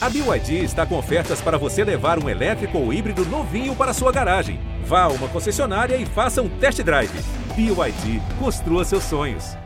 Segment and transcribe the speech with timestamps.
[0.00, 4.12] A BYD está com ofertas para você levar um elétrico ou híbrido novinho para sua
[4.12, 4.60] garagem.
[4.84, 7.10] Vá a uma concessionária e faça um test drive.
[7.56, 9.56] BYD, construa seus sonhos.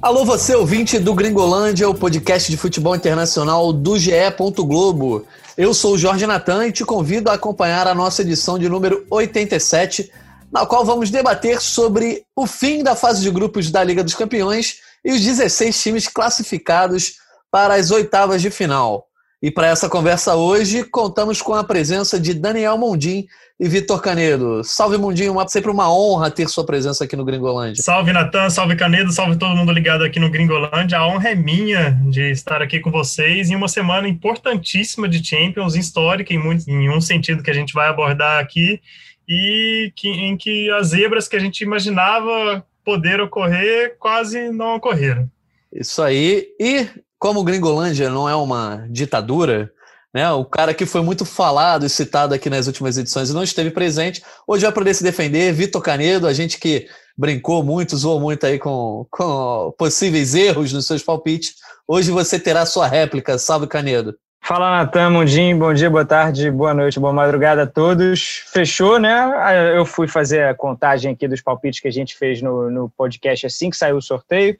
[0.00, 4.12] Alô, você ouvinte do Gringolândia, o podcast de futebol internacional do GE.
[4.58, 5.26] Globo.
[5.58, 9.04] Eu sou o Jorge Natan e te convido a acompanhar a nossa edição de número
[9.10, 10.08] 87
[10.52, 14.76] na qual vamos debater sobre o fim da fase de grupos da Liga dos Campeões
[15.04, 17.14] e os 16 times classificados
[17.50, 19.06] para as oitavas de final.
[19.42, 23.26] E para essa conversa hoje, contamos com a presença de Daniel Mondim
[23.60, 24.64] e Vitor Canedo.
[24.64, 27.82] Salve, Mundim, uma, sempre uma honra ter sua presença aqui no Gringolândia.
[27.82, 30.98] Salve, Natan, salve, Canedo, salve todo mundo ligado aqui no Gringolândia.
[30.98, 35.74] A honra é minha de estar aqui com vocês em uma semana importantíssima de Champions,
[35.74, 38.80] histórica em, muito, em um sentido que a gente vai abordar aqui
[39.28, 45.28] e que, em que as zebras que a gente imaginava poder ocorrer quase não ocorreram.
[45.72, 46.48] Isso aí.
[46.60, 49.72] E como Gringolândia não é uma ditadura,
[50.14, 50.30] né?
[50.30, 53.70] O cara que foi muito falado e citado aqui nas últimas edições e não esteve
[53.70, 55.52] presente, hoje vai poder se defender.
[55.52, 60.86] Vitor Canedo, a gente que brincou muito, zoou muito aí com, com possíveis erros nos
[60.86, 61.54] seus palpites.
[61.88, 63.38] Hoje você terá sua réplica.
[63.38, 64.16] Salve, Canedo.
[64.46, 68.44] Fala, Natan, Mundim, bom dia, boa tarde, boa noite, boa madrugada a todos.
[68.46, 69.74] Fechou, né?
[69.76, 73.44] Eu fui fazer a contagem aqui dos palpites que a gente fez no, no podcast
[73.44, 74.56] assim que saiu o sorteio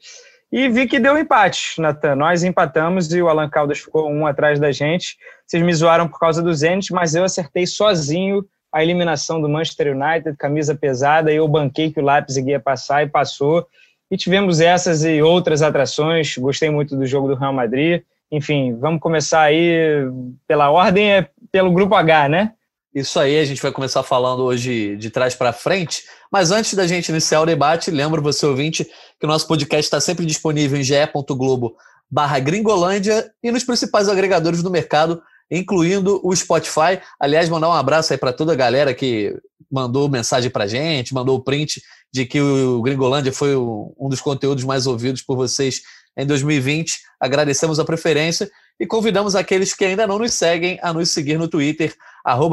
[0.51, 2.17] e vi que deu empate, Natan.
[2.17, 5.15] Nós empatamos e o Alan Caldas ficou um atrás da gente.
[5.45, 9.95] Vocês me zoaram por causa do Zenit, mas eu acertei sozinho a eliminação do Manchester
[9.95, 13.65] United, camisa pesada, e eu banquei que o Leipzig ia passar e passou.
[14.11, 16.37] E tivemos essas e outras atrações.
[16.37, 20.05] Gostei muito do jogo do Real Madrid enfim, vamos começar aí
[20.47, 22.53] pela ordem, é pelo grupo H, né?
[22.93, 26.03] Isso aí, a gente vai começar falando hoje de trás para frente.
[26.31, 28.85] Mas antes da gente iniciar o debate, lembro você, ouvinte,
[29.19, 31.75] que o nosso podcast está sempre disponível em ge.globo
[32.09, 36.99] barra Gringolândia e nos principais agregadores do mercado, incluindo o Spotify.
[37.19, 39.35] Aliás, mandar um abraço aí para toda a galera que
[39.71, 41.81] mandou mensagem para gente, mandou o print
[42.13, 45.81] de que o Gringolândia foi um dos conteúdos mais ouvidos por vocês
[46.17, 46.99] em 2020.
[47.19, 51.47] Agradecemos a preferência e convidamos aqueles que ainda não nos seguem a nos seguir no
[51.47, 51.95] Twitter,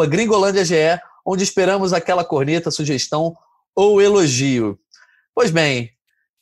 [0.08, 3.34] GringolândiaGE, onde esperamos aquela corneta, sugestão
[3.74, 4.78] ou elogio.
[5.34, 5.90] Pois bem,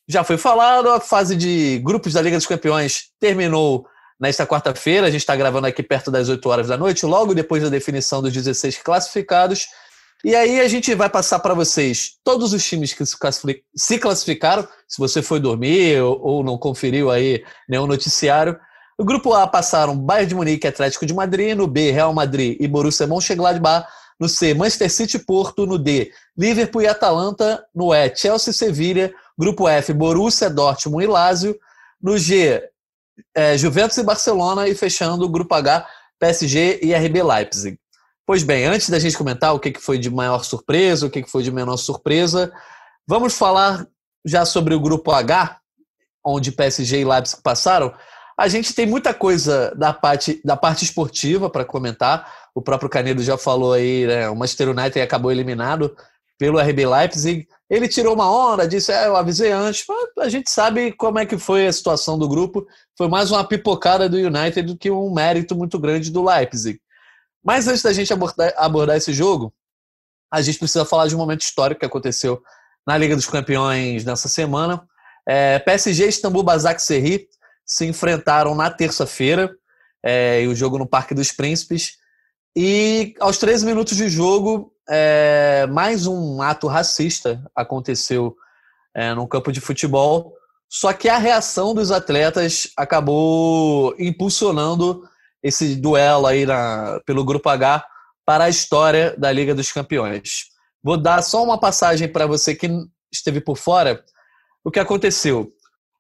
[0.08, 3.86] já foi falado, a fase de grupos da Liga dos Campeões terminou
[4.20, 5.06] nesta quarta-feira.
[5.06, 8.20] A gente está gravando aqui perto das 8 horas da noite, logo depois da definição
[8.20, 9.66] dos 16 classificados.
[10.24, 13.04] E aí a gente vai passar para vocês todos os times que
[13.74, 18.56] se classificaram, se você foi dormir ou não conferiu aí nenhum noticiário.
[18.96, 22.68] No grupo A passaram Bayern de Munique Atlético de Madrid, no B Real Madrid e
[22.68, 23.88] Borussia Mönchengladbach,
[24.20, 29.12] no C Manchester City Porto, no D Liverpool e Atalanta, no E Chelsea e Sevilha,
[29.36, 31.58] grupo F Borussia, Dortmund e Lazio,
[32.00, 32.62] no G
[33.34, 35.84] é, Juventus e Barcelona e fechando o grupo H
[36.20, 37.81] PSG e RB Leipzig.
[38.32, 41.42] Pois bem, antes da gente comentar o que foi de maior surpresa, o que foi
[41.42, 42.50] de menor surpresa,
[43.06, 43.86] vamos falar
[44.24, 45.58] já sobre o grupo H,
[46.24, 47.92] onde PSG e Leipzig passaram.
[48.40, 52.26] A gente tem muita coisa da parte, da parte esportiva para comentar.
[52.54, 54.30] O próprio Canedo já falou aí, né?
[54.30, 55.94] O Manchester United acabou eliminado
[56.38, 57.46] pelo RB Leipzig.
[57.68, 59.84] Ele tirou uma onda, disse: é, eu avisei antes.
[59.86, 62.66] Mas a gente sabe como é que foi a situação do grupo.
[62.96, 66.80] Foi mais uma pipocada do United do que um mérito muito grande do Leipzig.
[67.42, 69.52] Mas antes da gente abordar, abordar esse jogo,
[70.32, 72.42] a gente precisa falar de um momento histórico que aconteceu
[72.86, 74.86] na Liga dos Campeões nessa semana.
[75.26, 77.28] É, PSG e Istambul Basak Serri
[77.64, 79.54] se enfrentaram na terça-feira,
[80.02, 81.98] é, o jogo no Parque dos Príncipes.
[82.56, 88.36] E aos 13 minutos de jogo, é, mais um ato racista aconteceu
[88.94, 90.34] é, no campo de futebol.
[90.68, 95.08] Só que a reação dos atletas acabou impulsionando
[95.42, 97.84] esse duelo aí na, pelo Grupo H
[98.24, 100.46] para a história da Liga dos Campeões.
[100.82, 102.70] Vou dar só uma passagem para você que
[103.12, 104.02] esteve por fora.
[104.64, 105.52] O que aconteceu?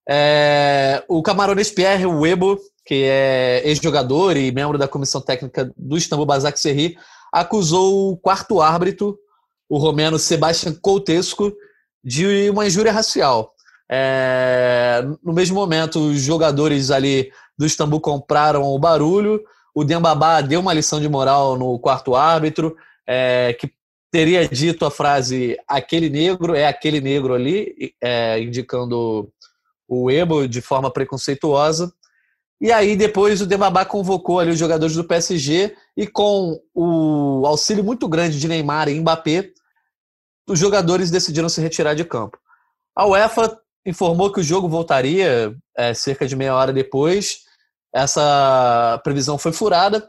[0.08, 6.26] É, o camaronês Pierre Webo, que é ex-jogador e membro da comissão técnica do Istambul
[6.26, 6.98] Basaksehir,
[7.32, 9.18] acusou o quarto árbitro,
[9.68, 11.52] o romeno Sebastian Coutesco,
[12.04, 13.54] de uma injúria racial.
[13.94, 19.44] É, no mesmo momento, os jogadores ali do Istambul compraram o barulho.
[19.74, 22.74] O Dembabá deu uma lição de moral no quarto árbitro,
[23.06, 23.70] é, que
[24.10, 29.30] teria dito a frase aquele negro é aquele negro ali, é, indicando
[29.86, 31.92] o Ebo de forma preconceituosa.
[32.58, 37.84] E aí depois o Dembabá convocou ali os jogadores do PSG e com o auxílio
[37.84, 39.50] muito grande de Neymar e Mbappé,
[40.48, 42.38] os jogadores decidiram se retirar de campo.
[42.94, 47.40] A UEFA informou que o jogo voltaria é, cerca de meia hora depois.
[47.94, 50.08] Essa previsão foi furada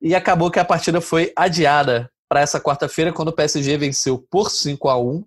[0.00, 4.50] e acabou que a partida foi adiada para essa quarta-feira, quando o PSG venceu por
[4.50, 5.24] 5 a 1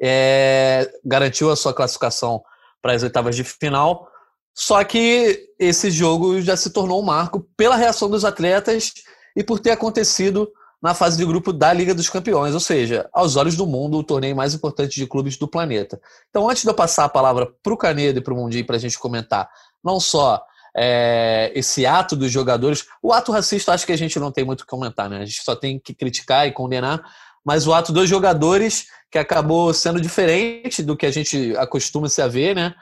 [0.00, 2.42] é, garantiu a sua classificação
[2.80, 4.08] para as oitavas de final.
[4.54, 8.92] Só que esse jogo já se tornou um marco pela reação dos atletas
[9.36, 10.50] e por ter acontecido
[10.80, 14.04] na fase de grupo da Liga dos Campeões, ou seja, aos olhos do mundo, o
[14.04, 16.00] torneio mais importante de clubes do planeta.
[16.30, 18.76] Então, antes de eu passar a palavra para o Canedo e para o Mundinho para
[18.76, 19.48] a gente comentar
[19.82, 20.40] não só
[20.76, 24.60] é, esse ato dos jogadores, o ato racista acho que a gente não tem muito
[24.60, 25.18] o que comentar, né?
[25.18, 27.02] A gente só tem que criticar e condenar,
[27.44, 32.22] mas o ato dos jogadores que acabou sendo diferente do que a gente acostuma se
[32.22, 32.74] a ver, né?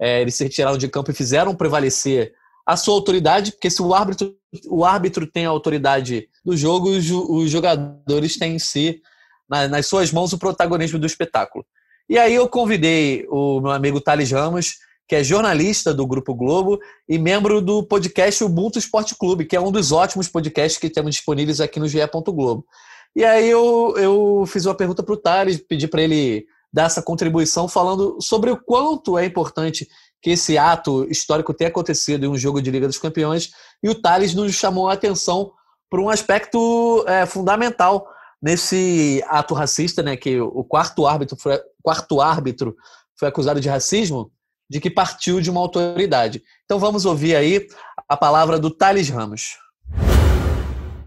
[0.00, 2.32] É, eles se retiraram de campo e fizeram prevalecer
[2.66, 4.36] a sua autoridade, porque se o árbitro,
[4.68, 9.00] o árbitro tem a autoridade do jogo, os, os jogadores têm em si,
[9.48, 11.64] na, nas suas mãos, o protagonismo do espetáculo.
[12.08, 14.76] E aí eu convidei o meu amigo Thales Ramos,
[15.08, 16.78] que é jornalista do Grupo Globo
[17.08, 21.14] e membro do podcast Ubuntu Esporte Clube, que é um dos ótimos podcasts que temos
[21.14, 21.98] disponíveis aqui no GE.
[22.26, 22.66] Globo.
[23.14, 27.02] E aí eu, eu fiz uma pergunta para o Thales, pedi para ele dar essa
[27.02, 29.86] contribuição falando sobre o quanto é importante
[30.22, 33.50] que esse ato histórico tenha acontecido em um jogo de Liga dos Campeões,
[33.82, 35.52] e o Thales nos chamou a atenção
[35.90, 38.06] para um aspecto é, fundamental
[38.40, 42.74] nesse ato racista, né, que o quarto árbitro foi, quarto árbitro
[43.18, 44.32] foi acusado de racismo,
[44.70, 46.42] de que partiu de uma autoridade.
[46.64, 47.66] Então vamos ouvir aí
[48.08, 49.58] a palavra do Thales Ramos.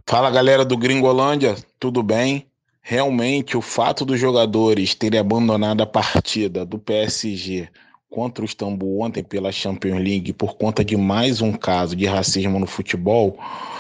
[0.08, 2.48] Fala galera do Gringolândia, tudo bem?
[2.88, 7.68] Realmente o fato dos jogadores terem abandonado a partida do PSG
[8.08, 12.60] contra o Istambul ontem pela Champions League por conta de mais um caso de racismo
[12.60, 13.40] no futebol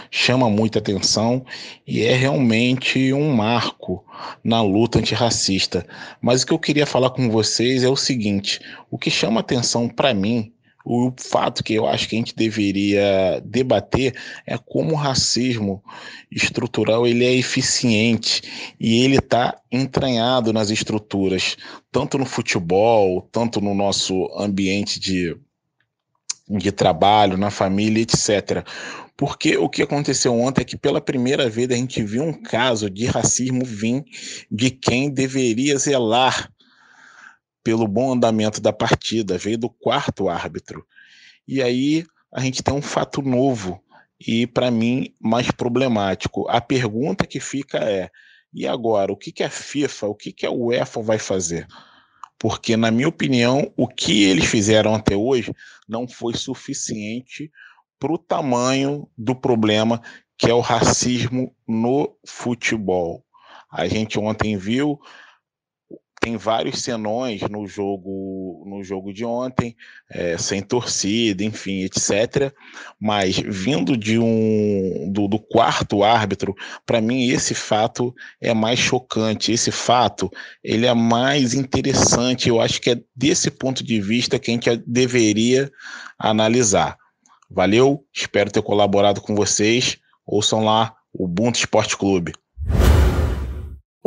[0.10, 1.46] chama muita atenção
[1.86, 4.04] e é realmente um marco
[4.44, 5.86] na luta antirracista.
[6.20, 8.60] Mas o que eu queria falar com vocês é o seguinte:
[8.90, 10.52] o que chama atenção para mim
[10.86, 14.16] o fato que eu acho que a gente deveria debater
[14.46, 15.84] é como o racismo
[16.32, 18.44] estrutural ele é eficiente
[18.80, 21.58] e ele está entranhado nas estruturas,
[21.92, 25.36] tanto no futebol, tanto no nosso ambiente de,
[26.48, 28.64] de trabalho, na família, etc.
[29.18, 32.92] Porque o que aconteceu ontem é que pela primeira vez a gente viu um caso
[32.92, 34.04] de racismo vir
[34.52, 36.52] de quem deveria zelar
[37.66, 40.86] pelo bom andamento da partida, veio do quarto árbitro.
[41.48, 43.84] E aí a gente tem um fato novo
[44.20, 46.48] e, para mim, mais problemático.
[46.48, 48.12] A pergunta que fica é:
[48.54, 49.12] e agora?
[49.12, 51.66] O que, que a FIFA, o que, que a UEFA vai fazer?
[52.38, 55.52] Porque, na minha opinião, o que eles fizeram até hoje
[55.90, 57.52] não foi suficiente
[58.00, 60.00] para o tamanho do problema
[60.38, 63.24] que é o racismo no futebol.
[63.72, 65.00] A gente ontem viu
[66.26, 69.78] tem vários senões no jogo no jogo de ontem,
[70.10, 72.52] é, sem torcida, enfim, etc.
[73.00, 78.12] Mas vindo de um do, do quarto árbitro, para mim esse fato
[78.42, 79.52] é mais chocante.
[79.52, 80.32] Esse fato
[80.64, 82.50] ele é mais interessante.
[82.50, 85.72] Eu acho que é desse ponto de vista que a gente deveria
[86.18, 86.98] analisar.
[87.48, 90.00] Valeu, espero ter colaborado com vocês.
[90.26, 92.34] Ouçam lá o Ubuntu Esporte Clube.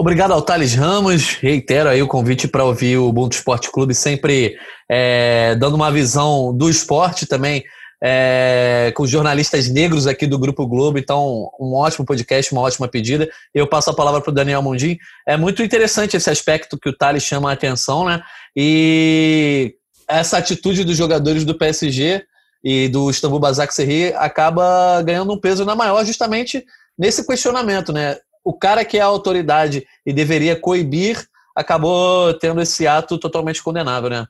[0.01, 1.33] Obrigado ao Thales Ramos.
[1.41, 4.57] Reitero aí o convite para ouvir o Ubuntu Esporte Clube, sempre
[4.89, 7.65] é, dando uma visão do esporte também,
[8.01, 11.01] é, com jornalistas negros aqui do Grupo Globo.
[11.01, 13.29] Então, um ótimo podcast, uma ótima pedida.
[13.53, 14.97] Eu passo a palavra para o Daniel Mundim.
[15.27, 18.23] É muito interessante esse aspecto que o Thales chama a atenção, né?
[18.55, 19.75] E
[20.07, 22.23] essa atitude dos jogadores do PSG
[22.63, 26.65] e do Istambul Basaksehir acaba ganhando um peso na maior justamente
[26.97, 28.17] nesse questionamento, né?
[28.45, 34.09] O cara que é a autoridade e deveria coibir acabou tendo esse ato totalmente condenável,
[34.09, 34.27] né?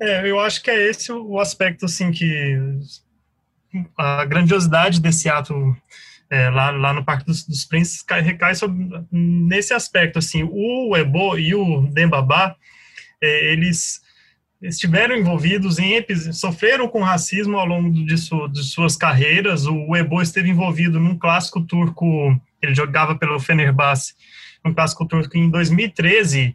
[0.00, 2.58] É, eu acho que é esse o aspecto, assim, que
[3.96, 5.54] a grandiosidade desse ato
[6.30, 11.36] é, lá, lá no Parque dos, dos Príncipes recai sobre, nesse aspecto, assim, o Ebo
[11.36, 12.56] e o Dembabá,
[13.20, 14.00] é, eles
[14.62, 19.66] estiveram envolvidos em sofreram com racismo ao longo de, su, de suas carreiras.
[19.66, 24.14] O Ebo esteve envolvido num clássico turco, ele jogava pelo Fenerbahçe,
[24.64, 26.54] num clássico turco em 2013.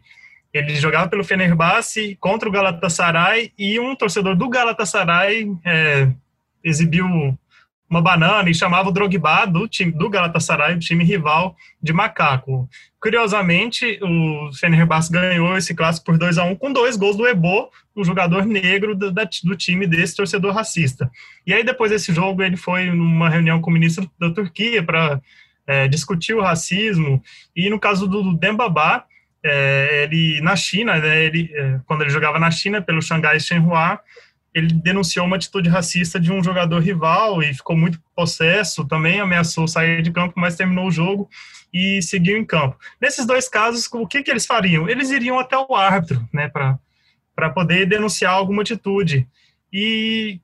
[0.52, 6.08] Ele jogava pelo Fenerbahçe contra o Galatasaray e um torcedor do Galatasaray é,
[6.64, 7.38] exibiu
[7.88, 12.68] uma banana e chamava o Drogba do time do Galatasaray, o time rival de macaco.
[13.00, 17.70] Curiosamente, o Fenerbahçe ganhou esse clássico por 2 a 1 com dois gols do Ebo,
[17.96, 21.10] um jogador negro do, do time desse torcedor racista.
[21.46, 25.20] E aí depois desse jogo ele foi numa reunião com o ministro da Turquia para
[25.66, 27.22] é, discutir o racismo
[27.54, 29.04] e no caso do Dembabá,
[29.42, 34.00] é, ele na China, né, ele, é, quando ele jogava na China pelo Xangai Shenhua,
[34.58, 39.66] ele denunciou uma atitude racista de um jogador rival e ficou muito possesso, também ameaçou
[39.66, 41.28] sair de campo, mas terminou o jogo
[41.72, 42.76] e seguiu em campo.
[43.00, 44.88] Nesses dois casos, o que, que eles fariam?
[44.88, 49.26] Eles iriam até o árbitro, né, para poder denunciar alguma atitude.
[49.72, 50.40] E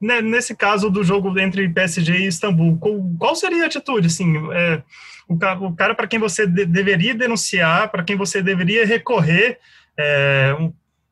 [0.00, 2.78] né, nesse caso do jogo entre PSG e Istambul,
[3.18, 4.06] qual, seria a atitude?
[4.06, 4.82] Assim, é,
[5.28, 9.58] o, o cara para quem você de, deveria denunciar, para quem você deveria recorrer
[9.98, 10.56] é,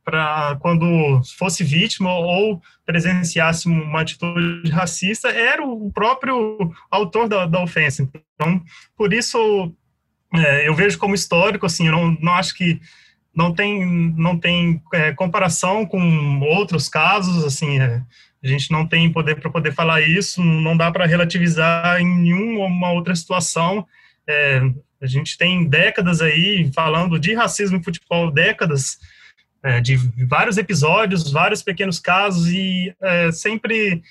[0.05, 7.63] para quando fosse vítima ou presenciasse uma atitude racista, era o próprio autor da, da
[7.63, 8.09] ofensa.
[8.35, 8.63] Então,
[8.97, 9.73] por isso,
[10.35, 12.81] é, eu vejo como histórico, assim, eu não, não acho que
[13.35, 18.03] não tem, não tem é, comparação com outros casos, assim, é,
[18.43, 22.93] a gente não tem poder para poder falar isso, não dá para relativizar em nenhuma
[22.93, 23.87] outra situação.
[24.29, 24.61] É,
[25.01, 28.99] a gente tem décadas aí falando de racismo em futebol, décadas
[29.65, 34.03] é, de vários episódios, vários pequenos casos e é, sempre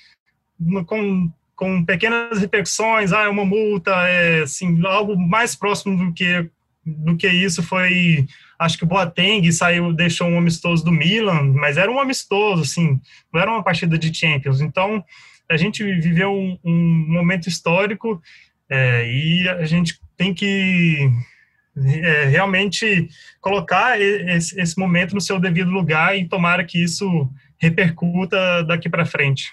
[0.86, 6.50] com, com pequenas repercussões, ah, é uma multa, é assim, algo mais próximo do que
[6.86, 8.26] do que isso foi
[8.58, 13.00] acho que o Boateng saiu, deixou um amistoso do Milan, mas era um amistoso, assim,
[13.32, 14.60] não era uma partida de Champions.
[14.60, 15.02] Então,
[15.50, 18.22] a gente viveu um, um momento histórico
[18.68, 21.10] é, e a gente tem que
[21.76, 23.08] é, realmente
[23.40, 27.28] colocar esse, esse, momento no seu devido lugar e tomara que isso
[27.58, 29.52] repercuta daqui para frente.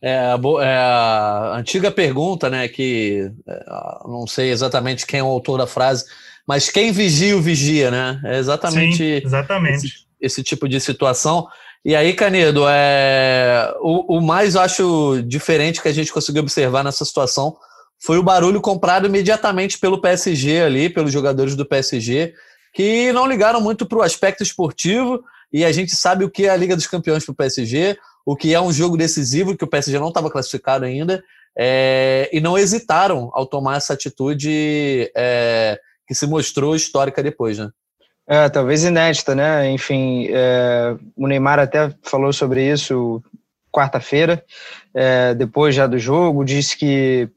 [0.00, 3.64] É, é, a antiga pergunta, né, que é,
[4.04, 6.04] não sei exatamente quem é o autor da frase,
[6.46, 8.20] mas quem vigia o vigia, né?
[8.24, 9.86] É exatamente, Sim, exatamente.
[9.86, 11.46] Esse, esse, tipo de situação.
[11.84, 17.04] E aí, Canedo, é, o, o mais acho diferente que a gente conseguiu observar nessa
[17.04, 17.56] situação
[18.04, 22.34] foi o barulho comprado imediatamente pelo PSG ali, pelos jogadores do PSG,
[22.74, 26.50] que não ligaram muito para o aspecto esportivo, e a gente sabe o que é
[26.50, 29.68] a Liga dos Campeões para o PSG, o que é um jogo decisivo, que o
[29.68, 31.22] PSG não estava classificado ainda,
[31.56, 37.70] é, e não hesitaram ao tomar essa atitude é, que se mostrou histórica depois, né?
[38.26, 39.70] É, talvez inédita, né?
[39.70, 43.22] Enfim, é, o Neymar até falou sobre isso
[43.72, 44.44] quarta-feira,
[44.94, 47.28] é, depois já do jogo, disse que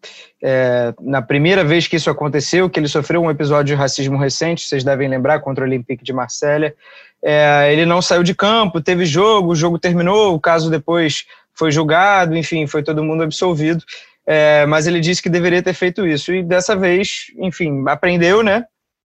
[0.44, 4.68] é, na primeira vez que isso aconteceu, que ele sofreu um episódio de racismo recente,
[4.68, 6.76] vocês devem lembrar, contra o Olympique de Marselha,
[7.24, 11.72] é, ele não saiu de campo, teve jogo, o jogo terminou, o caso depois foi
[11.72, 13.84] julgado, enfim, foi todo mundo absolvido,
[14.28, 18.66] é, mas ele disse que deveria ter feito isso, e dessa vez, enfim, aprendeu, né,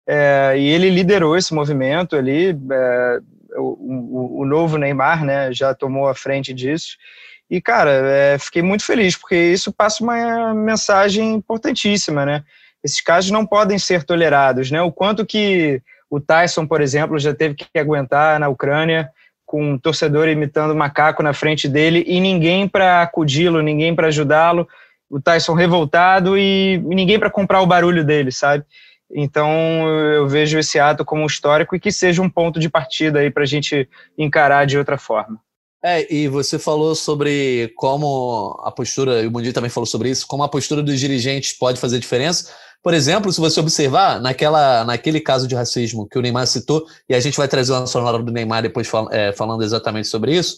[0.08, 3.20] é, e ele liderou esse movimento ali, é,
[3.56, 6.96] o, o, o, novo Neymar, né, já tomou a frente disso.
[7.50, 12.44] E, cara, é, fiquei muito feliz, porque isso passa uma mensagem importantíssima, né?
[12.84, 14.82] Esses casos não podem ser tolerados, né?
[14.82, 19.10] O quanto que o Tyson, por exemplo, já teve que aguentar na Ucrânia
[19.44, 24.68] com um torcedor imitando macaco na frente dele e ninguém para acudi-lo, ninguém para ajudá-lo.
[25.08, 28.64] O Tyson revoltado e ninguém para comprar o barulho dele, sabe?
[29.10, 29.50] Então
[29.88, 33.42] eu vejo esse ato como histórico e que seja um ponto de partida aí para
[33.42, 33.88] a gente
[34.18, 35.40] encarar de outra forma.
[35.82, 40.26] É, e você falou sobre como a postura, e o Mundi também falou sobre isso,
[40.26, 42.52] como a postura dos dirigentes pode fazer diferença.
[42.82, 47.14] Por exemplo, se você observar, naquela, naquele caso de racismo que o Neymar citou, e
[47.14, 50.56] a gente vai trazer uma sonora do Neymar depois fal, é, falando exatamente sobre isso,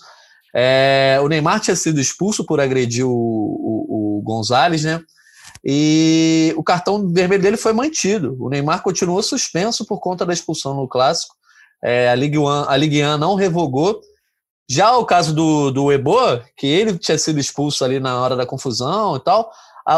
[0.55, 5.01] é, o Neymar tinha sido expulso por agredir o, o, o Gonzalez, né?
[5.65, 8.37] E o cartão vermelho dele foi mantido.
[8.41, 11.35] O Neymar continuou suspenso por conta da expulsão no clássico.
[11.83, 14.01] É, a Ligue 1 a Ligue 1 não revogou.
[14.71, 18.47] Já o caso do, do Ebo, que ele tinha sido expulso ali na hora da
[18.47, 19.51] confusão e tal,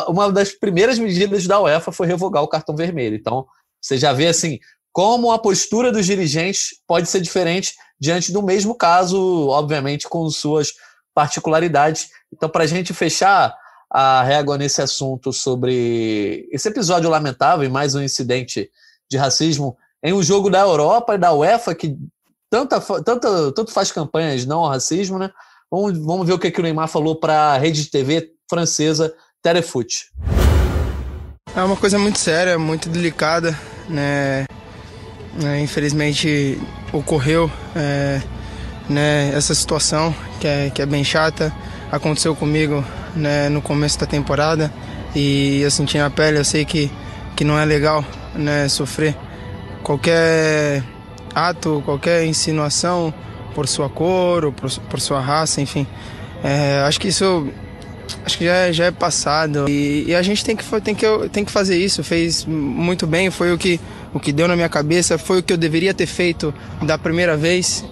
[0.08, 3.14] uma das primeiras medidas da UEFA foi revogar o cartão vermelho.
[3.14, 3.46] Então,
[3.78, 4.58] você já vê assim
[4.90, 10.72] como a postura dos dirigentes pode ser diferente diante do mesmo caso, obviamente com suas
[11.14, 12.08] particularidades.
[12.32, 13.54] Então, para a gente fechar,
[13.92, 18.70] a régua nesse assunto sobre esse episódio lamentável e mais um incidente
[19.10, 21.94] de racismo em um jogo da Europa e da UEFA que
[22.52, 25.30] tanta, tanta, tanto faz campanhas não ao racismo, né?
[25.70, 29.14] Vamos, vamos ver o que, que o Neymar falou para a rede de TV francesa
[29.42, 30.10] Telefoot.
[31.56, 34.44] É uma coisa muito séria, muito delicada, né?
[35.42, 36.60] É, infelizmente
[36.92, 38.20] ocorreu é,
[38.86, 41.50] né, essa situação que é, que é bem chata.
[41.90, 42.84] Aconteceu comigo
[43.16, 44.70] né, no começo da temporada
[45.14, 46.92] e eu senti na pele, eu sei que,
[47.34, 48.04] que não é legal
[48.34, 49.16] né, sofrer
[49.82, 50.82] qualquer
[51.34, 53.12] ato, qualquer insinuação
[53.54, 55.86] por sua cor ou por, por sua raça, enfim.
[56.42, 57.48] É, acho que isso
[58.24, 61.06] acho que já, é, já é passado e, e, a gente tem que, tem, que,
[61.30, 62.02] tem que fazer isso.
[62.02, 63.80] Fez muito bem, foi o que
[64.14, 67.36] o que deu na minha cabeça, foi o que eu deveria ter feito da primeira
[67.36, 67.84] vez.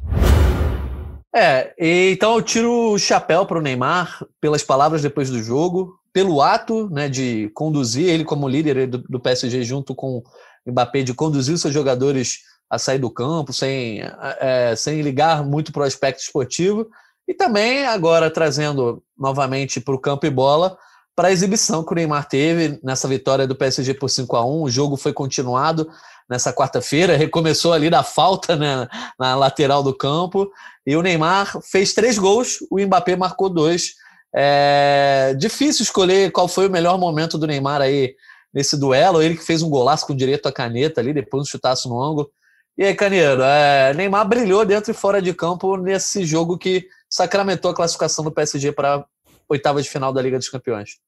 [1.35, 6.43] É, então eu tiro o chapéu para o Neymar pelas palavras depois do jogo, pelo
[6.43, 10.25] ato né, de conduzir ele como líder do, do PSG junto com o
[10.71, 14.01] Mbappé, de conduzir os seus jogadores a sair do campo sem,
[14.39, 16.89] é, sem ligar muito para o aspecto esportivo,
[17.27, 20.77] e também agora trazendo novamente para o campo e bola
[21.15, 24.63] para a exibição que o Neymar teve nessa vitória do PSG por 5 a 1
[24.63, 25.87] O jogo foi continuado
[26.29, 30.49] nessa quarta-feira, recomeçou ali da falta né, na lateral do campo,
[30.87, 33.95] e o Neymar fez três gols, o Mbappé marcou dois.
[34.33, 38.15] É difícil escolher qual foi o melhor momento do Neymar aí
[38.55, 41.89] nesse duelo, ele que fez um golaço com direito à caneta ali, depois um chutaço
[41.89, 42.31] no ângulo.
[42.79, 47.71] E aí, Caneiro, é, Neymar brilhou dentro e fora de campo nesse jogo que sacramentou
[47.71, 49.05] a classificação do PSG para
[49.49, 50.99] oitava de final da Liga dos Campeões.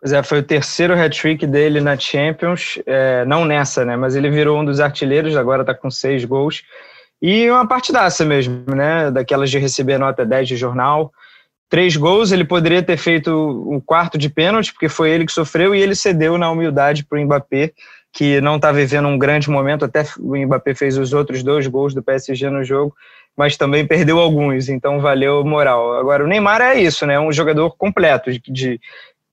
[0.00, 3.96] Pois é, foi o terceiro hat-trick dele na Champions, é, não nessa, né?
[3.96, 6.62] Mas ele virou um dos artilheiros, agora está com seis gols.
[7.20, 9.10] E uma partidaça mesmo, né?
[9.10, 11.10] Daquelas de receber nota 10 de jornal.
[11.68, 13.30] Três gols, ele poderia ter feito
[13.68, 17.18] um quarto de pênalti, porque foi ele que sofreu, e ele cedeu na humildade para
[17.18, 17.72] o Mbappé,
[18.16, 19.84] que não está vivendo um grande momento.
[19.84, 22.94] Até o Mbappé fez os outros dois gols do PSG no jogo
[23.36, 25.98] mas também perdeu alguns, então valeu moral.
[25.98, 27.20] Agora, o Neymar é isso, né?
[27.20, 28.80] Um jogador completo de, de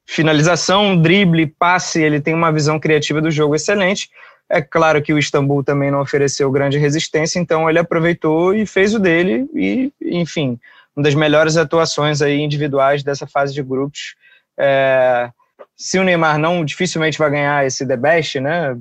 [0.05, 4.09] finalização, drible, passe, ele tem uma visão criativa do jogo excelente.
[4.49, 8.93] É claro que o Istambul também não ofereceu grande resistência, então ele aproveitou e fez
[8.93, 10.59] o dele e, enfim,
[10.95, 14.15] uma das melhores atuações aí individuais dessa fase de grupos.
[14.59, 15.29] É,
[15.75, 18.75] se o Neymar não dificilmente vai ganhar esse The Best, né?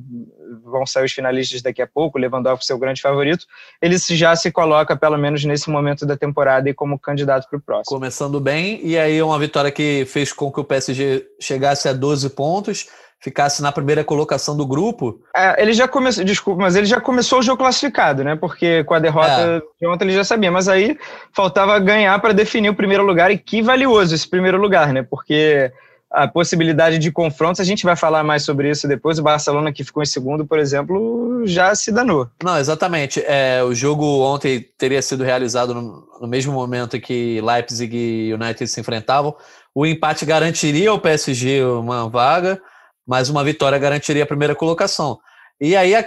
[0.65, 3.47] Vão sair os finalistas daqui a pouco, Lewandowski seu grande favorito.
[3.81, 7.63] Ele já se coloca, pelo menos nesse momento da temporada, e como candidato para o
[7.63, 7.99] próximo.
[7.99, 12.31] Começando bem, e aí uma vitória que fez com que o PSG chegasse a 12
[12.31, 12.89] pontos,
[13.23, 15.23] ficasse na primeira colocação do grupo.
[15.35, 18.37] É, ele já começou, desculpa, mas ele já começou o jogo classificado, né?
[18.37, 19.63] Porque com a derrota é.
[19.81, 20.99] de ontem ele já sabia, mas aí
[21.33, 25.07] faltava ganhar para definir o primeiro lugar, e que valioso esse primeiro lugar, né?
[25.09, 25.73] Porque
[26.13, 29.19] a possibilidade de confrontos, a gente vai falar mais sobre isso depois.
[29.19, 32.29] O Barcelona, que ficou em segundo, por exemplo, já se danou.
[32.43, 33.21] Não, exatamente.
[33.27, 38.69] É, o jogo ontem teria sido realizado no, no mesmo momento que Leipzig e United
[38.69, 39.35] se enfrentavam.
[39.75, 42.61] O empate garantiria ao PSG uma vaga,
[43.07, 45.19] mas uma vitória garantiria a primeira colocação.
[45.59, 46.05] E aí a,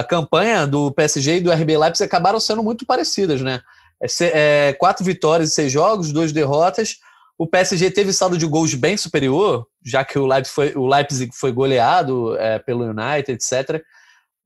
[0.00, 3.60] a campanha do PSG e do RB Leipzig acabaram sendo muito parecidas, né?
[4.02, 4.06] É,
[4.68, 6.98] é, quatro vitórias e seis jogos, duas derrotas
[7.36, 11.34] o PSG teve saldo de gols bem superior, já que o Leipzig foi, o Leipzig
[11.34, 13.82] foi goleado é, pelo United, etc.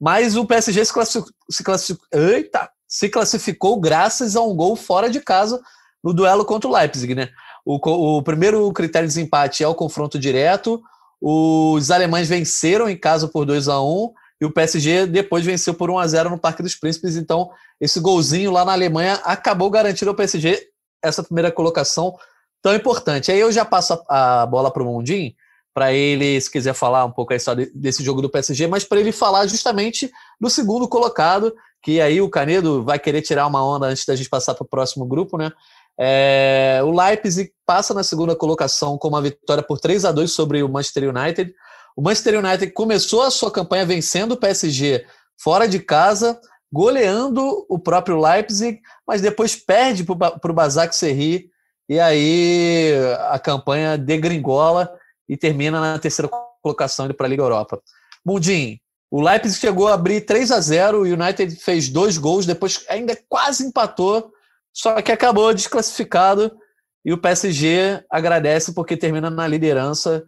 [0.01, 5.21] Mas o PSG se classificou, se, eita, se classificou graças a um gol fora de
[5.21, 5.61] casa
[6.03, 7.15] no duelo contra o Leipzig.
[7.15, 7.29] Né?
[7.65, 7.77] O,
[8.19, 10.81] o primeiro critério de desempate é o confronto direto.
[11.21, 15.91] Os alemães venceram em casa por 2 a 1 e o PSG depois venceu por
[15.91, 17.17] 1 a 0 no Parque dos Príncipes.
[17.17, 20.69] Então, esse golzinho lá na Alemanha acabou garantindo ao PSG
[21.03, 22.17] essa primeira colocação
[22.63, 23.31] tão importante.
[23.31, 25.35] Aí eu já passo a, a bola para o Mundim,
[25.75, 28.99] para ele, se quiser falar um pouco aí só desse jogo do PSG, mas para
[28.99, 33.87] ele falar justamente do segundo colocado, que aí o Canedo vai querer tirar uma onda
[33.87, 35.53] antes da gente passar para o próximo grupo, né?
[36.01, 40.63] É, o Leipzig passa na segunda colocação com uma vitória por 3 a 2 sobre
[40.63, 41.53] o Manchester United.
[41.97, 45.05] O Manchester United começou a sua campanha vencendo o PSG
[45.37, 46.41] fora de casa,
[46.73, 51.51] goleando o próprio Leipzig, mas depois perde para o Basak Serri
[51.89, 52.93] e aí
[53.31, 54.93] a campanha degringola
[55.29, 56.31] e termina na terceira
[56.63, 57.81] colocação para a Liga Europa.
[58.25, 58.79] Mundim,
[59.11, 63.19] o Leipzig chegou a abrir 3 a 0 o United fez dois gols, depois ainda
[63.29, 64.31] quase empatou,
[64.73, 66.57] só que acabou desclassificado
[67.05, 70.27] e o PSG agradece porque termina na liderança.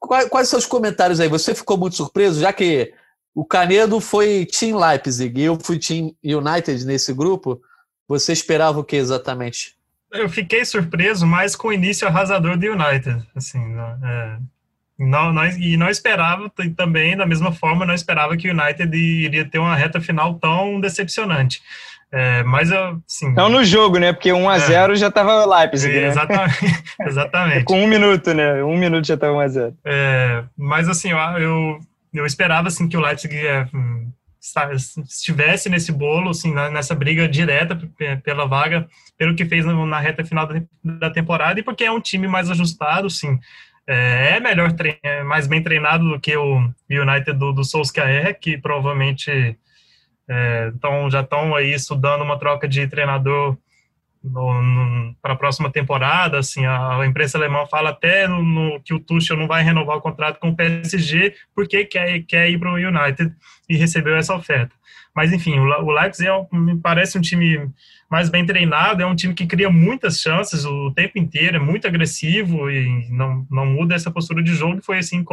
[0.00, 1.28] Quais, quais seus comentários aí?
[1.28, 2.94] Você ficou muito surpreso, já que
[3.34, 7.60] o Canedo foi Team Leipzig e eu fui Team United nesse grupo.
[8.08, 9.76] Você esperava o que exatamente?
[10.14, 13.60] Eu fiquei surpreso mais com o início arrasador do United, assim,
[14.02, 14.36] é,
[14.98, 19.44] não, não, e não esperava também, da mesma forma, não esperava que o United iria
[19.44, 21.60] ter uma reta final tão decepcionante.
[22.12, 23.32] É, mas eu, sim.
[23.32, 24.12] Não no jogo, né?
[24.12, 26.06] Porque 1 a 0 é, já estava Leipzig, né?
[26.06, 26.84] Exatamente.
[27.04, 27.64] exatamente.
[27.64, 28.62] com um minuto, né?
[28.62, 31.80] Um minuto já estava 1 a 0 é, Mas assim, eu,
[32.12, 34.12] eu esperava assim, que o Leipzig é, hum,
[35.08, 37.76] estivesse nesse bolo, assim, nessa briga direta
[38.22, 38.86] pela vaga,
[39.24, 40.46] pelo que fez na reta final
[40.84, 43.38] da temporada e porque é um time mais ajustado, sim.
[43.86, 44.70] É, é melhor,
[45.02, 49.58] é mais bem treinado do que o United do, do Solskjaer, que provavelmente
[50.28, 53.56] é, então, já estão aí estudando uma troca de treinador
[55.22, 56.38] para a próxima temporada.
[56.38, 59.96] Assim, a, a, imprensa alemã fala até no, no, que o Tuchel não vai renovar
[59.96, 63.34] o contrato com o PSG porque quer, quer ir para o United
[63.68, 64.74] e recebeu essa oferta.
[65.14, 67.70] Mas, enfim, o, Leipzig é, me parece um time
[68.10, 71.86] mais bem treinado, é um time que cria muitas chances o tempo inteiro, é muito
[71.86, 74.82] agressivo e não, não muda essa postura de jogo.
[74.82, 75.24] Foi assim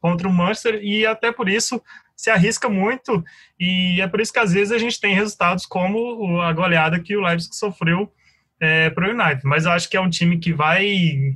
[0.00, 1.80] contra o Manchester e até por isso
[2.16, 3.24] se arrisca muito
[3.58, 7.16] e é por isso que às vezes a gente tem resultados como a goleada que
[7.16, 8.12] o Leipzig sofreu
[8.62, 9.40] é, para o United.
[9.44, 11.34] Mas eu acho que é um time que vai.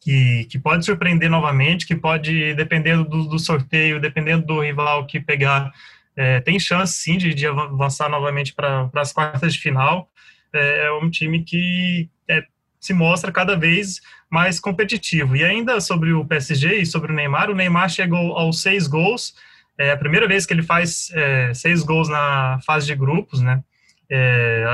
[0.00, 5.18] Que, que pode surpreender novamente, que pode, dependendo do, do sorteio, dependendo do rival que
[5.18, 5.72] pegar,
[6.16, 10.08] é, tem chance sim de, de avançar novamente para as quartas de final.
[10.52, 12.44] É, é um time que é,
[12.80, 14.00] se mostra cada vez
[14.30, 15.36] mais competitivo.
[15.36, 19.34] E ainda sobre o PSG e sobre o Neymar, o Neymar chegou aos seis gols.
[19.76, 23.62] É a primeira vez que ele faz é, seis gols na fase de grupos, né?
[24.08, 24.64] É,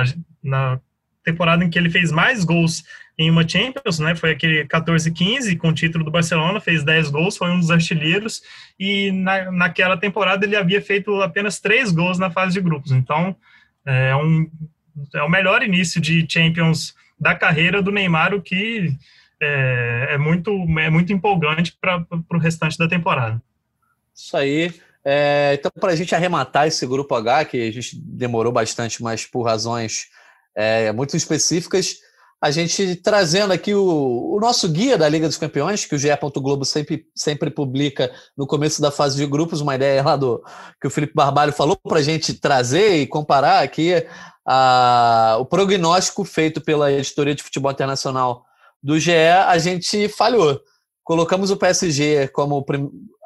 [0.43, 0.79] na
[1.25, 2.83] temporada em que ele fez mais gols
[3.19, 4.15] em uma Champions, né?
[4.15, 8.43] Foi aquele 14-15 com o título do Barcelona, fez 10 gols, foi um dos artilheiros
[8.79, 12.93] e na, naquela temporada ele havia feito apenas três gols na fase de grupos.
[12.93, 13.37] Então
[13.85, 14.51] é um
[15.15, 18.97] é o melhor início de Champions da carreira do Neymar, o que
[19.41, 23.41] é, é muito é muito empolgante para o restante da temporada.
[24.15, 24.73] Isso aí.
[25.05, 29.25] É, então, para a gente arrematar esse grupo H, que a gente demorou bastante, mas
[29.25, 30.09] por razões
[30.57, 31.97] é, muito específicas,
[32.43, 36.09] a gente trazendo aqui o, o, nosso guia da Liga dos Campeões, que o GE.
[36.37, 40.43] Globo sempre, sempre publica no começo da fase de grupos, uma ideia lá do
[40.81, 43.93] que o Felipe Barbalho falou para a gente trazer e comparar aqui
[44.47, 48.47] a, o prognóstico feito pela editoria de futebol internacional
[48.83, 50.59] do GE, a gente falhou.
[51.05, 52.65] Colocamos o PSG como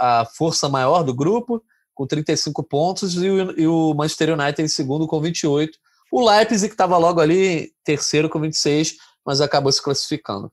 [0.01, 1.63] a força maior do grupo,
[1.95, 5.79] com 35 pontos, e o, e o Manchester United em segundo com 28
[6.15, 8.95] o Leipzig, que estava logo ali, terceiro com 26,
[9.27, 10.49] mas acabou se classificando.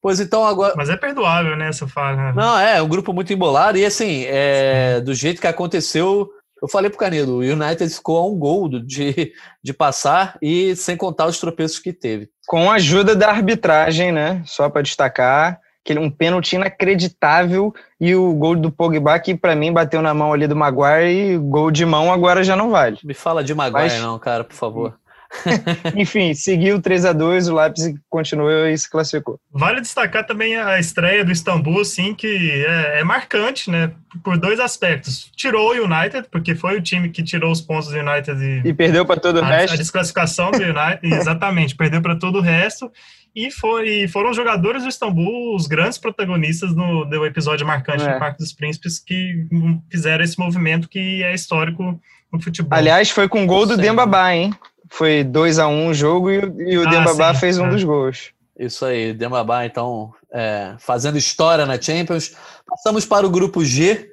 [0.00, 0.74] Pois então agora.
[0.76, 2.32] Mas é perdoável, né, essa falha.
[2.32, 3.76] Não, é, é um grupo muito embolado.
[3.76, 6.30] E assim, é, do jeito que aconteceu,
[6.62, 10.96] eu falei pro Canedo, o United ficou a um gol de, de passar e sem
[10.96, 12.30] contar os tropeços que teve.
[12.46, 14.44] Com a ajuda da arbitragem, né?
[14.46, 19.72] Só para destacar aquele um pênalti inacreditável e o gol do Pogba que para mim
[19.72, 22.98] bateu na mão ali do Maguire e gol de mão agora já não vale.
[23.02, 24.00] Me fala de Maguire Mas...
[24.00, 25.00] não, cara, por favor.
[25.96, 29.38] Enfim, seguiu 3 a 2 o Leipzig continuou e se classificou.
[29.52, 33.92] Vale destacar também a estreia do Istambul, assim, que é, é, marcante, né?
[34.24, 35.30] Por dois aspectos.
[35.36, 38.74] Tirou o United, porque foi o time que tirou os pontos do United e, e
[38.74, 39.74] perdeu para todo o resto.
[39.74, 42.90] A desclassificação do United, exatamente, perdeu para todo o resto.
[43.34, 48.12] E, foi, foram os jogadores do Istambul os grandes protagonistas no, do episódio marcante é.
[48.12, 49.46] do Parque dos Príncipes que
[49.88, 52.00] fizeram esse movimento que é histórico
[52.32, 52.76] no futebol.
[52.76, 54.52] Aliás, foi com gol do Dembabá, hein?
[54.88, 57.66] Foi 2 a 1 um o jogo e, e o ah, Dembabá sim, fez um
[57.66, 57.70] é.
[57.70, 58.32] dos gols.
[58.58, 62.34] Isso aí, Dembabá, então, é, fazendo história na Champions.
[62.68, 64.10] Passamos para o grupo G,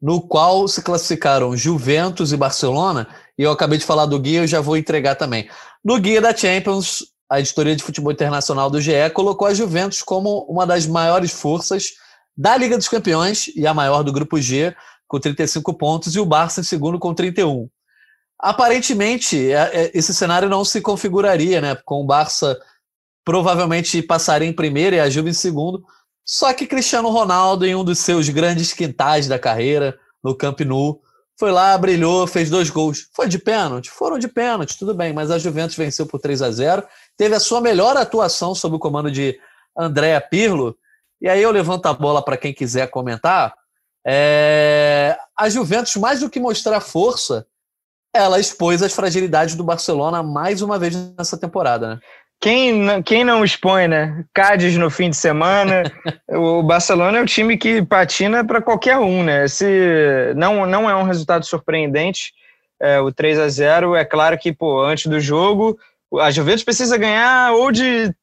[0.00, 4.46] no qual se classificaram Juventus e Barcelona, e eu acabei de falar do guia, eu
[4.46, 5.48] já vou entregar também.
[5.84, 10.44] No guia da Champions, a editoria de futebol internacional do GE colocou a Juventus como
[10.48, 11.92] uma das maiores forças
[12.36, 14.74] da Liga dos Campeões e a maior do grupo G,
[15.06, 17.68] com 35 pontos, e o Barça em segundo com 31.
[18.36, 21.76] Aparentemente, é, é, esse cenário não se configuraria, né?
[21.84, 22.58] Com o Barça
[23.24, 25.84] provavelmente passaria em primeiro e a Juve em segundo.
[26.24, 31.00] Só que Cristiano Ronaldo, em um dos seus grandes quintais da carreira, no Camp Nou,
[31.38, 33.08] foi lá, brilhou, fez dois gols.
[33.14, 33.90] Foi de pênalti?
[33.90, 36.86] Foram de pênalti, tudo bem, mas a Juventus venceu por 3 a 0
[37.20, 39.38] Teve a sua melhor atuação sob o comando de
[39.76, 40.74] Andréa Pirlo.
[41.20, 43.52] E aí eu levanto a bola para quem quiser comentar.
[44.06, 45.18] É...
[45.36, 47.46] A Juventus, mais do que mostrar força,
[48.14, 52.00] ela expôs as fragilidades do Barcelona mais uma vez nessa temporada, né?
[52.40, 54.24] Quem, quem não expõe, né?
[54.32, 55.82] Cádiz no fim de semana.
[56.26, 59.46] o Barcelona é o time que patina para qualquer um, né?
[59.46, 62.32] Se não, não é um resultado surpreendente,
[62.80, 65.78] é, o 3 a 0 É claro que, pô, antes do jogo,
[66.18, 68.14] a Juventus precisa ganhar ou de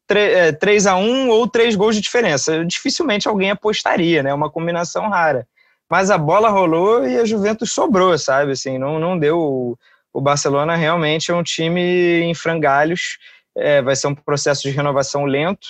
[0.60, 2.66] 3 é, a 1 ou 3 gols de diferença.
[2.66, 4.32] Dificilmente alguém apostaria, né?
[4.32, 5.48] É uma combinação rara
[5.90, 8.52] mas a bola rolou e a Juventus sobrou, sabe?
[8.52, 9.78] Assim, não, não deu.
[10.14, 13.18] O Barcelona realmente é um time em frangalhos,
[13.56, 15.68] é, vai ser um processo de renovação lento.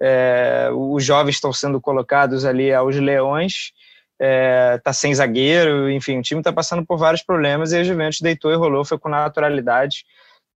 [0.00, 3.72] É, os jovens estão sendo colocados ali aos leões,
[4.20, 8.50] é, sem zagueiro, enfim, o time está passando por vários problemas e a Juventus deitou
[8.50, 10.04] e rolou, foi com naturalidade.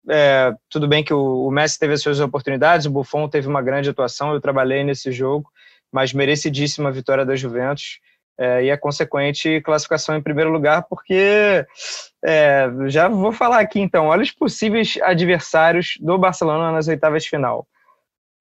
[0.09, 3.61] É, tudo bem que o, o, Messi teve as suas oportunidades, o Buffon teve uma
[3.61, 5.49] grande atuação, eu trabalhei nesse jogo,
[5.91, 7.99] mas merecidíssima vitória da Juventus
[8.37, 11.65] é, e a consequente classificação em primeiro lugar, porque
[12.23, 17.29] é, já vou falar aqui então, olha os possíveis adversários do Barcelona nas oitavas de
[17.29, 17.67] final.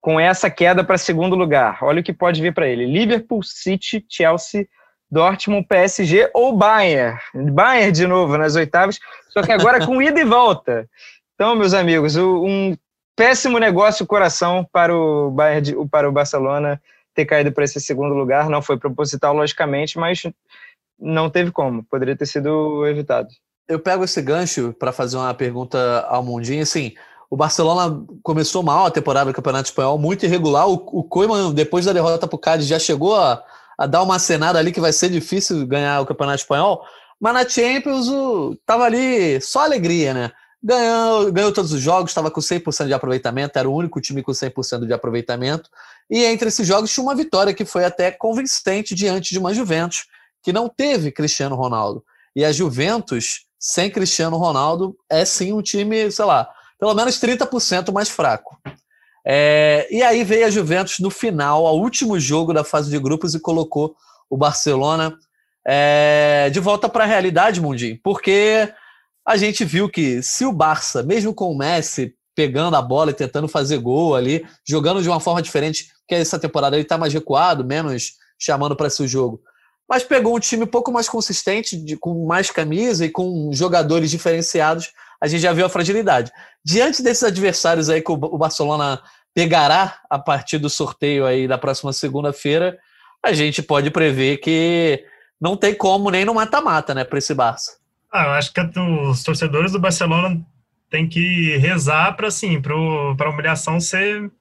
[0.01, 4.05] Com essa queda para segundo lugar, olha o que pode vir para ele: Liverpool, City,
[4.09, 4.67] Chelsea,
[5.09, 7.17] Dortmund, PSG ou Bayern.
[7.33, 8.99] Bayern de novo nas oitavas,
[9.29, 10.89] só que agora com ida e volta.
[11.35, 12.75] Então, meus amigos, um
[13.15, 16.81] péssimo negócio coração para o Bayern, para o Barcelona
[17.13, 18.49] ter caído para esse segundo lugar.
[18.49, 20.23] Não foi proposital, logicamente, mas
[20.99, 21.83] não teve como.
[21.83, 23.29] Poderia ter sido evitado.
[23.67, 26.63] Eu pego esse gancho para fazer uma pergunta ao Mundinho.
[26.63, 26.93] Assim,
[27.29, 30.67] o Barcelona começou mal a temporada do Campeonato Espanhol, muito irregular.
[30.67, 33.43] O, o Koeman, depois da derrota para o Cádiz, já chegou a,
[33.77, 36.83] a, dar uma cenada ali que vai ser difícil ganhar o Campeonato Espanhol.
[37.19, 40.31] Mas na Champions, o, tava ali só alegria, né?
[40.65, 44.31] Ganhou, ganhou todos os jogos, estava com 100% de aproveitamento, era o único time com
[44.31, 45.69] 100% de aproveitamento.
[46.09, 50.05] E entre esses jogos tinha uma vitória que foi até convincente diante de uma Juventus,
[50.41, 52.01] que não teve Cristiano Ronaldo.
[52.33, 56.49] E a Juventus, sem Cristiano Ronaldo, é sim um time, sei lá,
[56.79, 58.57] pelo menos 30% mais fraco.
[59.25, 63.35] É, e aí veio a Juventus no final, ao último jogo da fase de grupos,
[63.35, 63.95] e colocou
[64.29, 65.17] o Barcelona
[65.65, 68.73] é, de volta para a realidade, Mundinho, porque
[69.25, 73.13] a gente viu que se o Barça, mesmo com o Messi pegando a bola e
[73.13, 77.13] tentando fazer gol ali, jogando de uma forma diferente, que essa temporada ele está mais
[77.13, 79.39] recuado, menos chamando para si o jogo,
[79.87, 84.09] mas pegou um time um pouco mais consistente, de, com mais camisa e com jogadores
[84.09, 86.31] diferenciados, a gente já viu a fragilidade.
[86.65, 89.01] Diante desses adversários aí que o Barcelona
[89.33, 92.77] pegará a partir do sorteio aí da próxima segunda-feira,
[93.23, 95.05] a gente pode prever que
[95.39, 97.82] não tem como nem no mata-mata, né, para esse Barça.
[98.13, 100.39] Ah, eu acho que os torcedores do Barcelona
[100.87, 104.31] têm que rezar para assim, para a humilhação ser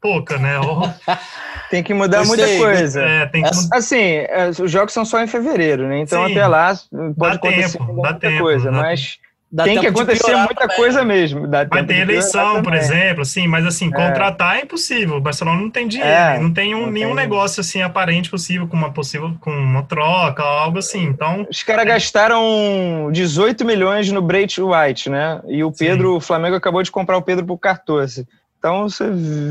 [0.00, 0.54] pouca, né?
[1.70, 3.02] tem que mudar muita coisa.
[3.02, 3.42] É, que...
[3.72, 4.26] Assim,
[4.60, 6.00] os jogos são só em fevereiro, né?
[6.00, 9.18] Então Sim, até lá pode dá acontecer tempo, muita tempo, coisa, mas
[9.50, 11.04] Dá tem que acontecer muita também, coisa né?
[11.04, 11.46] mesmo.
[11.46, 13.90] Dá Vai ter eleição, por exemplo, assim, mas assim, é.
[13.90, 15.16] contratar é impossível.
[15.16, 17.16] O Barcelona não tem dinheiro, é, não tem um, não nenhum tem.
[17.16, 21.04] negócio assim aparente possível com uma possível com uma troca, algo assim.
[21.04, 21.88] Então, os caras é.
[21.88, 25.40] gastaram 18 milhões no Brait White, né?
[25.46, 26.16] E o Pedro, Sim.
[26.16, 28.26] o Flamengo acabou de comprar o Pedro por 14.
[28.58, 29.04] Então, você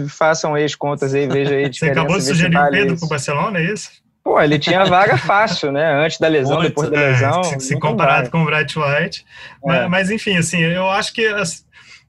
[0.09, 1.73] façam aí as contas aí, veja aí.
[1.73, 3.91] Você acabou de sugerir o Pedro para o Barcelona, é isso?
[4.25, 6.03] Pô, ele tinha vaga fácil, né?
[6.03, 7.43] Antes da lesão, depois da é, lesão.
[7.43, 9.23] Se, se comparado com o Bright White.
[9.63, 9.67] É.
[9.67, 11.27] Mas, mas, enfim, assim, eu acho que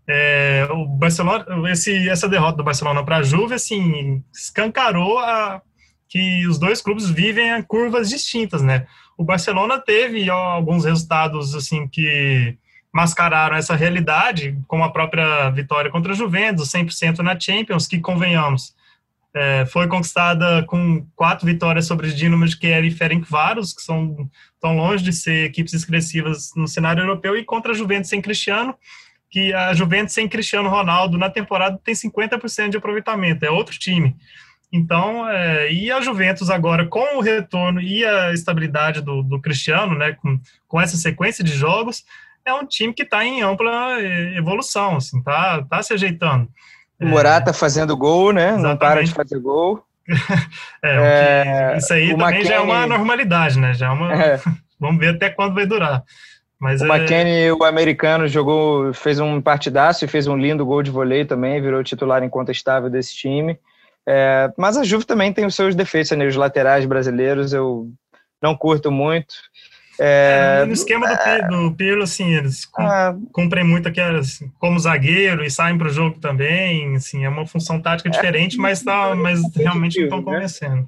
[0.08, 5.60] é, o Barcelona, esse, essa derrota do Barcelona para a Juve, assim, escancarou a,
[6.08, 8.86] que os dois clubes vivem a curvas distintas, né?
[9.18, 12.56] O Barcelona teve alguns resultados, assim, que
[12.90, 18.74] mascararam essa realidade, como a própria vitória contra a Juventus, 100% na Champions, que, convenhamos,
[19.36, 24.30] é, foi conquistada com quatro vitórias sobre os Dinamo de Kiev e Ferencváros, que são
[24.58, 28.74] tão longe de ser equipes expressivas no cenário europeu, e contra a Juventus sem Cristiano,
[29.30, 34.16] que a Juventus sem Cristiano Ronaldo na temporada tem 50% de aproveitamento, é outro time.
[34.72, 39.94] Então, é, e a Juventus agora, com o retorno e a estabilidade do, do Cristiano,
[39.98, 42.04] né, com, com essa sequência de jogos,
[42.42, 46.48] é um time que está em ampla é, evolução, assim, tá, tá se ajeitando.
[47.00, 48.48] O Morata fazendo gol, né?
[48.48, 48.68] Exatamente.
[48.68, 49.84] Não para de fazer gol.
[50.82, 52.48] é, é, isso aí também McKennie...
[52.48, 53.74] já é uma normalidade, né?
[53.74, 54.12] Já é uma...
[54.14, 54.40] É.
[54.78, 56.04] Vamos ver até quando vai durar.
[56.58, 56.96] Mas o é...
[56.96, 61.60] McKennie, o americano, jogou, fez um partidaço e fez um lindo gol de voleio também,
[61.60, 63.58] virou titular incontestável desse time.
[64.08, 66.26] É, mas a Juve também tem os seus defeitos, né?
[66.26, 67.90] Os laterais brasileiros eu
[68.40, 69.34] não curto muito.
[69.98, 75.50] É, no esquema é, do, Pirlo, assim, eles é, cumprem muito assim, como zagueiro e
[75.50, 79.40] saem para o jogo também, assim, é uma função tática é, diferente, mas, tá, mas
[79.54, 80.24] realmente não estão né?
[80.24, 80.76] convencendo.
[80.76, 80.84] Né?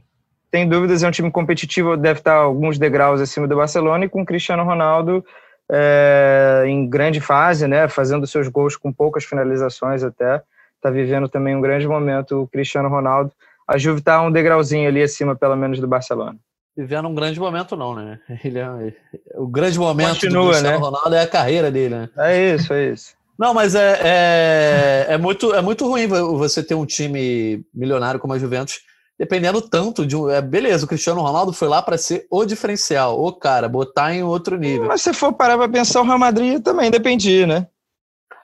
[0.51, 4.23] Tem dúvidas, é um time competitivo, deve estar alguns degraus acima do Barcelona e com
[4.23, 5.25] o Cristiano Ronaldo
[5.71, 10.43] é, em grande fase, né, fazendo seus gols com poucas finalizações até,
[10.77, 13.33] está vivendo também um grande momento o Cristiano Ronaldo.
[13.67, 16.39] A Juve está um degrauzinho ali acima, pelo menos, do Barcelona
[16.79, 18.21] vivendo um grande momento, não, né?
[18.45, 18.95] Ele é,
[19.35, 20.85] o grande momento Continua, do Cristiano né?
[20.85, 22.09] Ronaldo é a carreira dele, né?
[22.17, 23.19] É isso, é isso.
[23.37, 28.33] Não, mas é, é, é, muito, é muito ruim você ter um time milionário como
[28.33, 28.81] a Juventus
[29.19, 30.31] dependendo tanto de um.
[30.31, 34.23] É, beleza, o Cristiano Ronaldo foi lá para ser o diferencial, o cara, botar em
[34.23, 34.87] outro nível.
[34.87, 37.67] Mas se for parar para pensar, o Real Madrid também dependia, né?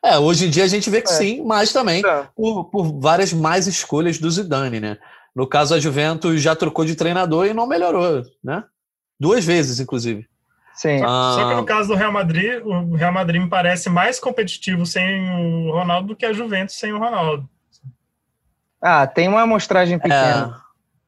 [0.05, 1.15] É, hoje em dia a gente vê que é.
[1.15, 2.27] sim, mas também é.
[2.37, 4.99] por, por várias mais escolhas do Zidane, né?
[5.35, 8.65] No caso, a Juventus já trocou de treinador e não melhorou, né?
[9.19, 10.27] Duas vezes, inclusive.
[10.75, 11.01] Sim.
[11.05, 14.85] Ah, Só que no caso do Real Madrid, o Real Madrid me parece mais competitivo
[14.85, 17.49] sem o Ronaldo do que a Juventus sem o Ronaldo.
[18.81, 20.61] Ah, tem uma amostragem pequena.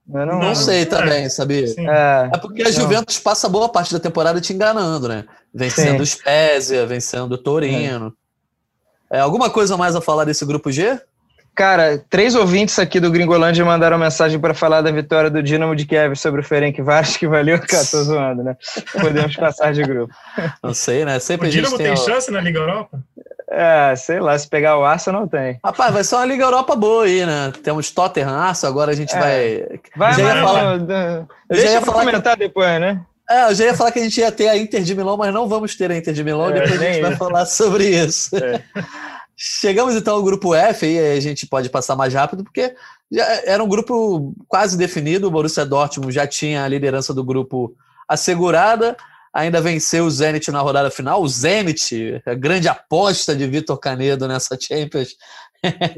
[0.08, 0.86] Eu não, não sei é.
[0.86, 1.66] também, sabia?
[1.76, 5.24] É, é, porque a Juventus passa boa parte da temporada te enganando, né?
[5.52, 8.14] Vencendo o Spezia, vencendo o Torino.
[9.10, 9.18] É.
[9.18, 11.00] alguma coisa mais a falar desse grupo G?
[11.56, 15.86] Cara, três ouvintes aqui do Gringolândia mandaram mensagem para falar da vitória do Dinamo de
[15.86, 17.58] Kiev sobre o Ferenc Varos, que valeu.
[17.58, 18.54] Cara, tô zoando, né?
[18.92, 20.14] Podemos passar de grupo.
[20.62, 21.18] Não sei, né?
[21.18, 23.00] Sempre o Dinamo tem, tem chance na Liga Europa?
[23.50, 25.58] É, sei lá, se pegar o Arsenal não tem.
[25.64, 27.50] Rapaz, vai ser uma Liga Europa boa aí, né?
[27.62, 29.18] Temos Tottenham, Arsenal, agora a gente é.
[29.18, 29.80] vai...
[29.96, 30.74] Vai, já ia falar...
[30.74, 32.44] Eu Deixa já ia falar comentar que...
[32.44, 33.00] depois, né?
[33.30, 35.32] É, eu já ia falar que a gente ia ter a Inter de Milão, mas
[35.32, 38.36] não vamos ter a Inter de Milão, é, depois a gente vai falar sobre isso.
[38.36, 38.62] É.
[39.36, 42.74] Chegamos então ao grupo F, e a gente pode passar mais rápido, porque
[43.12, 45.26] já era um grupo quase definido.
[45.26, 47.76] O Borussia Dortmund já tinha a liderança do grupo
[48.08, 48.96] assegurada,
[49.32, 51.22] ainda venceu o Zenit na rodada final.
[51.22, 55.16] O Zenit, a grande aposta de Vitor Canedo nessa Champions.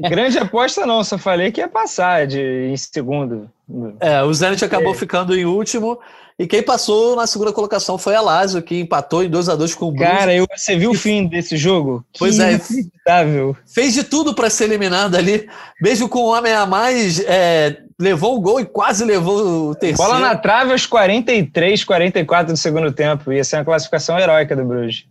[0.09, 3.49] Grande aposta não, só falei que ia passar de, em segundo.
[3.99, 4.97] É, o Zenit acabou é.
[4.97, 5.99] ficando em último
[6.39, 9.75] e quem passou na segunda colocação foi a Lazio, que empatou em 2 a 2
[9.75, 10.09] com o Bruce.
[10.09, 12.01] Cara, eu, você viu o fim desse jogo?
[12.17, 12.51] Pois que é.
[12.51, 13.57] Inacreditável.
[13.65, 15.49] Fez de tudo para ser eliminado ali.
[15.81, 20.09] Mesmo com o homem a mais, é, levou o gol e quase levou o terceiro.
[20.09, 23.33] Bola na trave aos 43, 44 do segundo tempo.
[23.33, 25.08] Ia ser uma classificação heróica do Bruges.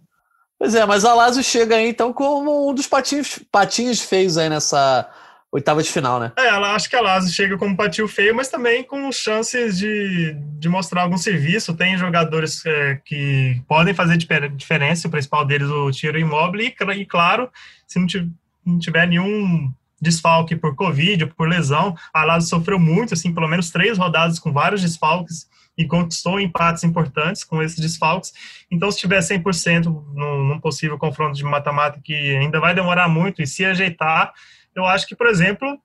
[0.59, 4.49] Pois é, mas a Lazio chega aí então como um dos patinhos, patinhos feios aí
[4.49, 5.09] nessa
[5.53, 6.33] oitava de final, né?
[6.37, 10.37] É, ela acho que a Lazio chega como patinho feio, mas também com chances de,
[10.59, 11.77] de mostrar algum serviço.
[11.77, 17.07] Tem jogadores é, que podem fazer diferença, o principal deles o Tiro Imóvel, e, e
[17.07, 17.49] claro,
[17.87, 23.49] se não tiver nenhum desfalque por Covid por lesão, a Lazio sofreu muito, assim, pelo
[23.49, 25.47] menos três rodadas com vários desfalques
[25.79, 28.33] e conquistou empates importantes com esses desfalques.
[28.69, 33.41] Então, se tiver 100% num, num possível confronto de mata-mata, que ainda vai demorar muito,
[33.41, 34.33] e se ajeitar,
[34.75, 35.81] eu acho que, por exemplo,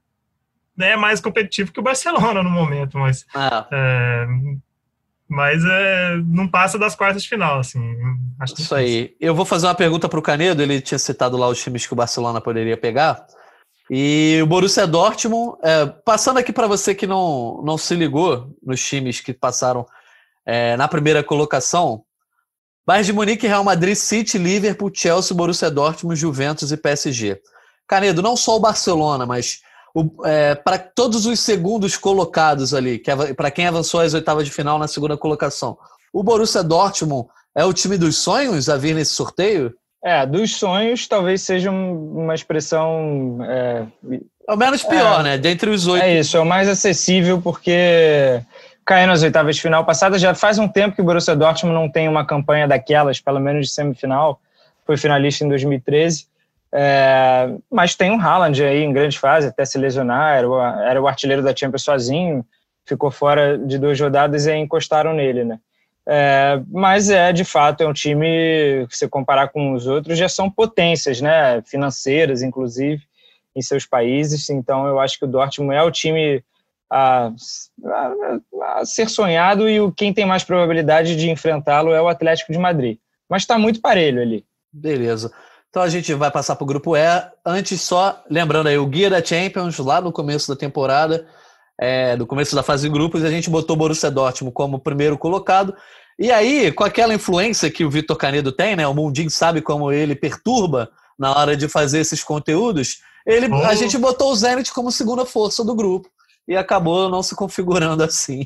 [0.75, 3.67] né, é mais competitivo que o Barcelona no momento, mas ah.
[3.71, 4.25] é,
[5.27, 7.79] mas é, não passa das quartas de final, assim.
[8.43, 8.77] Isso difícil.
[8.77, 9.15] aí.
[9.19, 10.61] Eu vou fazer uma pergunta para o Canedo.
[10.61, 13.25] Ele tinha citado lá os times que o Barcelona poderia pegar.
[13.89, 18.81] E o Borussia Dortmund, é, passando aqui para você que não, não se ligou nos
[18.81, 19.85] times que passaram
[20.45, 22.03] é, na primeira colocação,
[22.85, 27.41] Bayern de Munique, Real Madrid, City, Liverpool, Chelsea, Borussia Dortmund, Juventus e PSG.
[27.87, 29.59] Canedo, não só o Barcelona, mas
[30.25, 34.79] é, para todos os segundos colocados ali, que para quem avançou às oitavas de final
[34.79, 35.77] na segunda colocação,
[36.11, 39.73] o Borussia Dortmund é o time dos sonhos a vir nesse sorteio?
[40.03, 43.37] É, dos sonhos talvez seja uma expressão.
[43.41, 43.85] É,
[44.47, 45.37] é o menos pior, é, né?
[45.37, 46.03] Dentre os oito.
[46.03, 48.41] É isso, é o mais acessível porque
[48.85, 50.19] caiu nas oitavas de final passada.
[50.19, 53.67] Já faz um tempo que o Borussia Dortmund não tem uma campanha daquelas, pelo menos
[53.67, 54.41] de semifinal.
[54.85, 56.27] Foi finalista em 2013.
[56.75, 61.01] É, mas tem um Haaland aí em grande fase, até se lesionar, era o, era
[61.01, 62.43] o artilheiro da Champions sozinho,
[62.83, 65.59] ficou fora de duas rodadas e aí encostaram nele, né?
[66.07, 70.49] É, mas é, de fato, é um time, se comparar com os outros, já são
[70.49, 71.61] potências, né?
[71.63, 73.01] Financeiras, inclusive,
[73.55, 74.49] em seus países.
[74.49, 76.43] Então, eu acho que o Dortmund é o time
[76.89, 77.31] a,
[77.85, 82.51] a, a ser sonhado e o, quem tem mais probabilidade de enfrentá-lo é o Atlético
[82.51, 82.97] de Madrid.
[83.29, 84.45] Mas está muito parelho ali.
[84.71, 85.31] Beleza.
[85.69, 87.01] Então a gente vai passar para o grupo E.
[87.43, 91.27] Antes, só lembrando aí, o Guia da Champions, lá no começo da temporada,
[91.79, 95.17] é, no começo da fase de grupos, a gente botou o Borussia Dortmund como primeiro
[95.17, 95.75] colocado.
[96.17, 98.87] E aí, com aquela influência que o Vitor Canedo tem, né?
[98.87, 102.99] O Mundinho sabe como ele perturba na hora de fazer esses conteúdos.
[103.25, 103.55] Ele, oh.
[103.65, 106.09] A gente botou o Zenit como segunda força do grupo
[106.47, 108.45] e acabou não se configurando assim.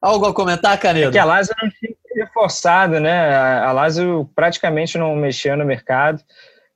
[0.00, 1.08] Algo a comentar, Canedo?
[1.08, 3.34] É que a Lazio não tinha reforçado, né?
[3.34, 6.22] A Lazio praticamente não mexeu no mercado,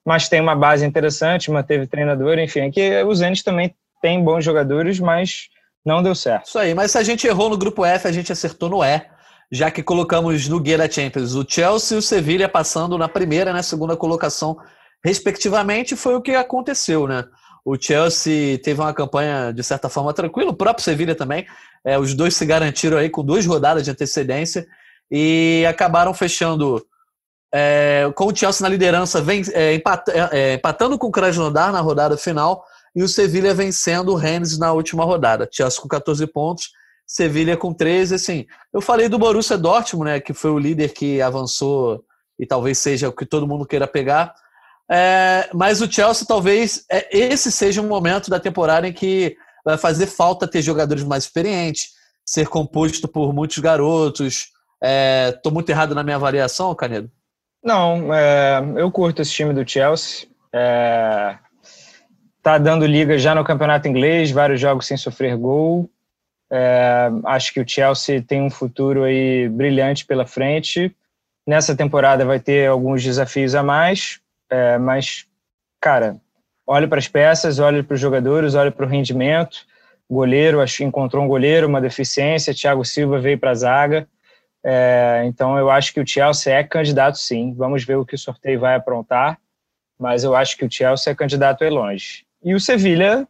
[0.04, 4.44] mas tem uma base interessante, manteve treinador, enfim, é que o Zenit também tem bons
[4.44, 5.48] jogadores, mas
[5.84, 6.46] não deu certo.
[6.46, 9.02] Isso aí, mas se a gente errou no grupo F, a gente acertou no E,
[9.50, 13.50] já que colocamos no guia da Champions o Chelsea e o Sevilha passando na primeira
[13.50, 14.58] e na segunda colocação,
[15.04, 17.24] respectivamente, foi o que aconteceu, né?
[17.64, 21.46] O Chelsea teve uma campanha, de certa forma, tranquila, o próprio Sevilha também.
[21.84, 24.66] É, os dois se garantiram aí com duas rodadas de antecedência
[25.10, 26.84] e acabaram fechando
[27.52, 29.80] é, com o Chelsea na liderança, vem, é, é,
[30.32, 32.64] é, empatando com o Krasnodar na rodada final
[32.98, 35.48] e o Sevilha vencendo o Rennes na última rodada.
[35.52, 36.72] Chelsea com 14 pontos,
[37.06, 38.16] Sevilha com 13.
[38.16, 42.02] Assim, eu falei do Borussia Dortmund, né, que foi o líder que avançou
[42.36, 44.34] e talvez seja o que todo mundo queira pegar.
[44.90, 49.78] É, mas o Chelsea talvez é, esse seja um momento da temporada em que vai
[49.78, 51.90] fazer falta ter jogadores mais experientes,
[52.26, 54.48] ser composto por muitos garotos.
[55.32, 57.08] Estou é, muito errado na minha avaliação, Canedo?
[57.62, 60.26] Não, é, eu curto esse time do Chelsea.
[62.48, 65.86] Tá dando liga já no campeonato inglês, vários jogos sem sofrer gol.
[66.50, 70.96] É, acho que o Chelsea tem um futuro aí brilhante pela frente.
[71.46, 74.18] Nessa temporada vai ter alguns desafios a mais,
[74.48, 75.26] é, mas,
[75.78, 76.16] cara,
[76.66, 79.66] olhe para as peças, olhe para os jogadores, olhe para o rendimento.
[80.10, 82.54] Goleiro, acho que encontrou um goleiro, uma deficiência.
[82.54, 84.08] Thiago Silva veio para a zaga.
[84.64, 87.52] É, então eu acho que o Chelsea é candidato sim.
[87.52, 89.38] Vamos ver o que o sorteio vai aprontar,
[89.98, 92.26] mas eu acho que o Chelsea é candidato aí longe.
[92.44, 93.26] E o Sevilha,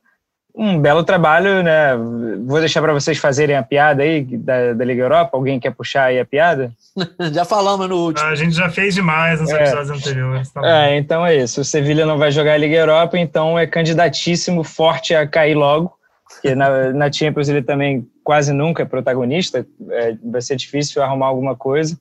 [0.55, 1.97] um belo trabalho, né?
[2.45, 5.37] Vou deixar para vocês fazerem a piada aí da, da, Liga Europa.
[5.37, 6.73] Alguém quer puxar aí a piada?
[7.33, 8.27] já falamos no último.
[8.27, 9.63] A gente já fez demais nos é.
[9.63, 10.51] episódios anteriores.
[10.51, 11.61] Tá é, então é isso.
[11.61, 15.97] O Sevilha não vai jogar a Liga Europa, então é candidatíssimo, forte a cair logo.
[16.29, 21.27] Porque na, na Champions ele também quase nunca é protagonista, é, vai ser difícil arrumar
[21.27, 21.99] alguma coisa.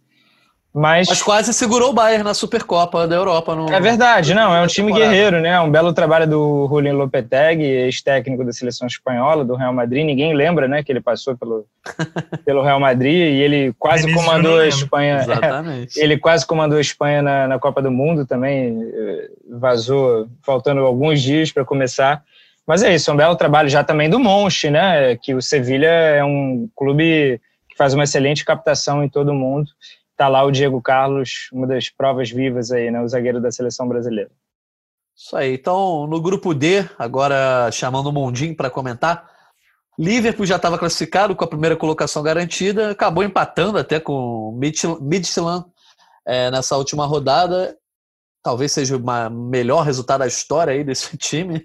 [0.78, 3.56] Mas, mas quase segurou o Bayern na Supercopa da Europa.
[3.56, 5.60] No, é verdade, não, é um time guerreiro, né?
[5.60, 10.06] Um belo trabalho do Julian Lopetegui, ex-técnico da seleção espanhola, do Real Madrid.
[10.06, 11.66] Ninguém lembra, né, que ele passou pelo,
[12.46, 15.18] pelo Real Madrid e ele quase comandou a Espanha.
[15.18, 16.00] Exatamente.
[16.00, 21.24] ele quase comandou a Espanha na, na Copa do Mundo também, eh, vazou faltando alguns
[21.24, 22.22] dias para começar.
[22.68, 25.16] Mas é isso, é um belo trabalho já também do Monche, né?
[25.16, 29.72] Que o Sevilha é um clube que faz uma excelente captação em todo o mundo.
[30.18, 33.00] Está lá o Diego Carlos, uma das provas vivas aí, né?
[33.00, 34.32] O zagueiro da seleção brasileira.
[35.16, 35.54] Isso aí.
[35.54, 39.30] Então, no grupo D, agora chamando o Mondinho para comentar,
[39.96, 44.60] Liverpool já estava classificado com a primeira colocação garantida, acabou empatando até com o
[45.02, 45.66] Midtjylland
[46.26, 47.78] é, nessa última rodada.
[48.42, 51.64] Talvez seja o melhor resultado da história aí desse time.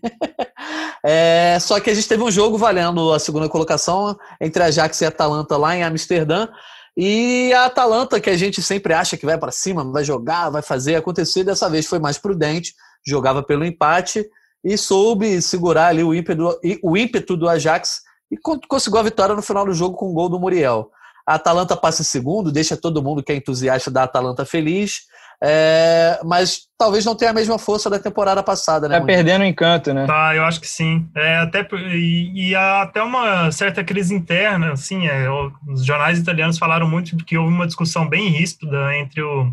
[1.02, 5.00] É, só que a gente teve um jogo valendo a segunda colocação entre a Ajax
[5.00, 6.48] e a Atalanta lá em Amsterdã.
[6.96, 10.62] E a Atalanta, que a gente sempre acha que vai para cima, vai jogar, vai
[10.62, 12.74] fazer acontecer, dessa vez foi mais prudente,
[13.06, 14.28] jogava pelo empate
[14.62, 18.36] e soube segurar ali o ímpeto, o ímpeto do Ajax e
[18.68, 20.90] conseguiu a vitória no final do jogo com o gol do Muriel.
[21.26, 25.02] A Atalanta passa em segundo, deixa todo mundo que é entusiasta da Atalanta feliz.
[25.44, 29.00] É, mas talvez não tenha a mesma força da temporada passada, né?
[29.00, 30.06] Tá perdendo o encanto, né?
[30.06, 31.08] Tá, eu acho que sim.
[31.16, 35.28] É, até, e, e há até uma certa crise interna, assim, é,
[35.66, 39.52] os jornais italianos falaram muito que houve uma discussão bem ríspida entre o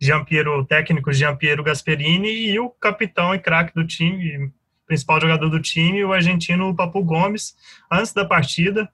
[0.00, 4.50] Giampiero, o técnico Giampiero Gasperini e o capitão e craque do time,
[4.84, 7.54] principal jogador do time, o argentino Papu Gomes,
[7.90, 8.88] antes da partida.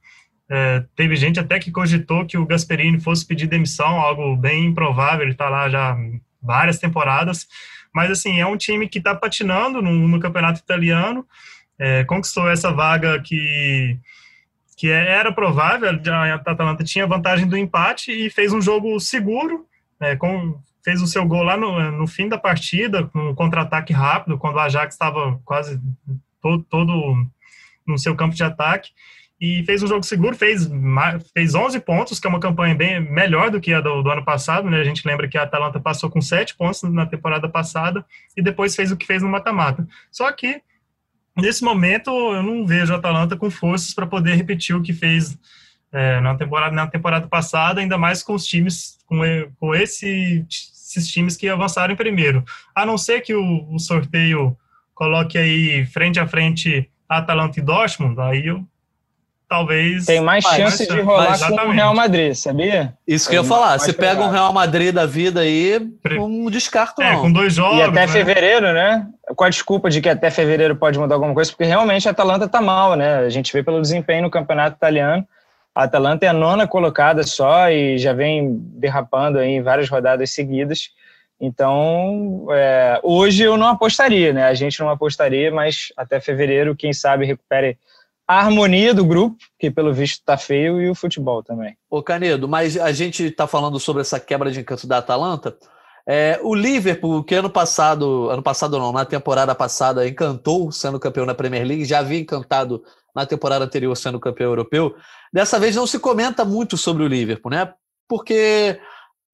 [0.52, 5.22] É, teve gente até que cogitou que o Gasperini fosse pedir demissão, algo bem improvável,
[5.22, 5.96] ele está lá já
[6.42, 7.46] várias temporadas.
[7.94, 11.24] Mas, assim, é um time que está patinando no, no, campeonato italiano,
[11.78, 13.96] é, conquistou essa vaga que,
[14.76, 19.66] que é, era provável, a Atalanta tinha vantagem do empate e fez um jogo seguro,
[20.00, 23.92] é, com, fez o seu gol lá no, no fim da partida, com um contra-ataque
[23.92, 25.80] rápido, quando o Ajax estava quase
[26.42, 27.26] todo, todo
[27.86, 28.90] no seu campo de ataque
[29.40, 30.68] e fez um jogo seguro, fez,
[31.32, 34.22] fez 11 pontos, que é uma campanha bem melhor do que a do, do, ano
[34.22, 34.78] passado, né?
[34.78, 38.04] A gente lembra que a Atalanta passou com 7 pontos na temporada passada
[38.36, 39.88] e depois fez o que fez no mata-mata.
[40.12, 40.60] Só que,
[41.34, 45.38] nesse momento, eu não vejo a Atalanta com forças para poder repetir o que fez
[45.90, 49.20] é, na, temporada, na temporada passada, ainda mais com os times, com,
[49.58, 52.44] com esse, esses times que avançaram em primeiro.
[52.74, 54.54] A não ser que o, o sorteio
[54.94, 58.68] coloque aí frente a frente Atalanta e Dortmund, aí eu
[59.50, 60.06] talvez.
[60.06, 62.94] Tem mais chance de rolar com o Real Madrid, sabia?
[63.04, 63.80] Isso que eu ia falar.
[63.80, 67.22] Se pega um Real Madrid da vida aí, não descarto, é, não.
[67.22, 67.78] com dois jogos.
[67.78, 68.08] E até né?
[68.08, 69.08] fevereiro, né?
[69.34, 72.46] Com a desculpa de que até fevereiro pode mudar alguma coisa, porque realmente a Atalanta
[72.46, 73.18] tá mal, né?
[73.18, 75.26] A gente vê pelo desempenho no campeonato italiano.
[75.74, 80.30] A Atalanta é a nona colocada só e já vem derrapando aí em várias rodadas
[80.30, 80.90] seguidas.
[81.40, 84.44] Então, é, hoje eu não apostaria, né?
[84.44, 87.76] A gente não apostaria, mas até fevereiro, quem sabe, recupere
[88.30, 91.76] a harmonia do grupo, que pelo visto tá feio, e o futebol também.
[91.90, 95.56] Ô Canedo, mas a gente está falando sobre essa quebra de encanto da Atalanta.
[96.06, 101.26] É, o Liverpool, que ano passado, ano passado não, na temporada passada encantou sendo campeão
[101.26, 102.84] na Premier League, já havia encantado
[103.16, 104.94] na temporada anterior sendo campeão europeu.
[105.32, 107.74] Dessa vez não se comenta muito sobre o Liverpool, né?
[108.08, 108.78] Porque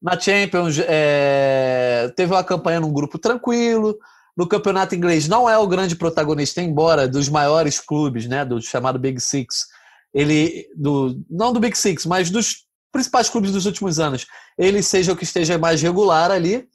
[0.00, 3.98] na Champions é, teve uma campanha num grupo tranquilo,
[4.36, 5.26] no campeonato inglês.
[5.26, 9.66] Não é o grande protagonista, embora dos maiores clubes, né, do chamado Big Six,
[10.12, 14.26] ele do não do Big Six, mas dos principais clubes dos últimos anos,
[14.56, 16.66] ele seja o que esteja mais regular ali.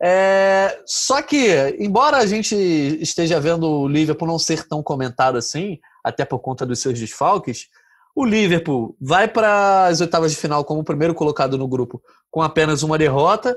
[0.00, 1.48] É, só que,
[1.78, 6.66] embora a gente esteja vendo o Liverpool não ser tão comentado assim, até por conta
[6.66, 7.66] dos seus desfalques,
[8.14, 12.42] o Liverpool vai para as oitavas de final como o primeiro colocado no grupo com
[12.42, 13.56] apenas uma derrota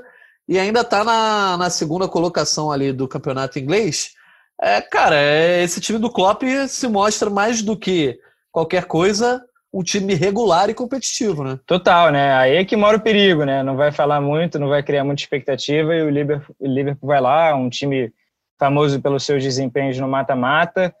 [0.50, 4.14] e ainda está na, na segunda colocação ali do campeonato inglês.
[4.60, 8.18] É, cara, é, esse time do Klopp se mostra mais do que
[8.50, 9.40] qualquer coisa
[9.72, 11.56] um time regular e competitivo, né?
[11.64, 12.34] Total, né?
[12.34, 13.62] Aí é que mora o perigo, né?
[13.62, 17.20] Não vai falar muito, não vai criar muita expectativa e o Liverpool, o Liverpool vai
[17.20, 18.12] lá, um time
[18.58, 20.92] famoso pelos seus desempenhos no mata-mata.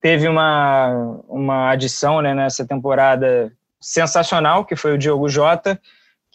[0.00, 5.80] Teve uma, uma adição né, nessa temporada sensacional, que foi o Diogo Jota,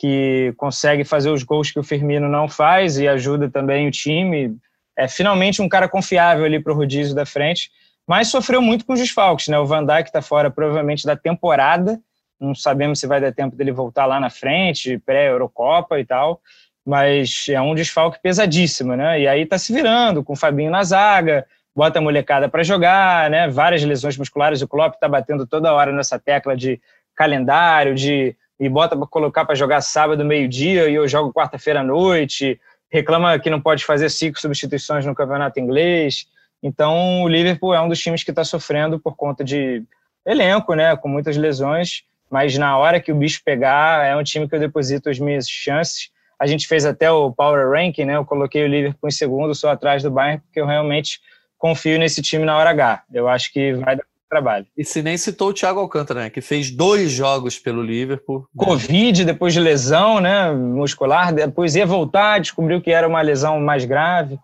[0.02, 4.58] que consegue fazer os gols que o Firmino não faz e ajuda também o time.
[4.98, 7.70] É finalmente um cara confiável ali para o rodízio da frente
[8.08, 9.58] mas sofreu muito com os desfalques, né?
[9.58, 12.00] O Van Dijk está fora provavelmente da temporada,
[12.40, 16.42] não sabemos se vai dar tempo dele voltar lá na frente, pré-Eurocopa e tal,
[16.86, 19.22] mas é um desfalque pesadíssimo, né?
[19.22, 21.46] E aí tá se virando com o Fabinho na zaga,
[21.76, 23.48] bota a molecada para jogar, né?
[23.48, 26.82] Várias lesões musculares, o Klopp tá batendo toda hora nessa tecla de
[27.16, 31.84] calendário, de e bota para colocar para jogar sábado meio-dia e eu jogo quarta-feira à
[31.84, 36.28] noite, reclama que não pode fazer cinco substituições no campeonato inglês.
[36.62, 39.84] Então, o Liverpool é um dos times que está sofrendo por conta de
[40.24, 44.48] elenco, né, com muitas lesões, mas na hora que o bicho pegar, é um time
[44.48, 46.12] que eu deposito as minhas chances.
[46.40, 48.16] A gente fez até o Power Ranking, né?
[48.16, 51.20] Eu coloquei o Liverpool em segundo, só atrás do Bayern, porque eu realmente
[51.58, 53.04] confio nesse time na hora H.
[53.12, 54.66] Eu acho que vai dar trabalho.
[54.78, 56.30] E se nem citou o Thiago Alcântara, né?
[56.30, 58.40] Que fez dois jogos pelo Liverpool.
[58.40, 58.66] Né?
[58.66, 60.50] Covid, depois de lesão, né?
[60.54, 64.40] Muscular, depois ia voltar, descobriu que era uma lesão mais grave.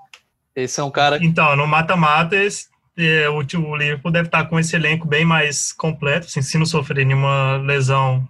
[0.53, 1.17] Esse é um cara.
[1.21, 6.27] Então, no mata-mata, é, o, o Liverpool deve estar com esse elenco bem mais completo,
[6.27, 8.27] assim, se não sofrer nenhuma lesão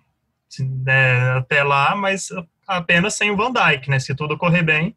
[0.51, 2.29] assim, né, até lá, mas
[2.67, 3.99] apenas sem o Van Dijk, né?
[3.99, 4.95] Se tudo correr bem,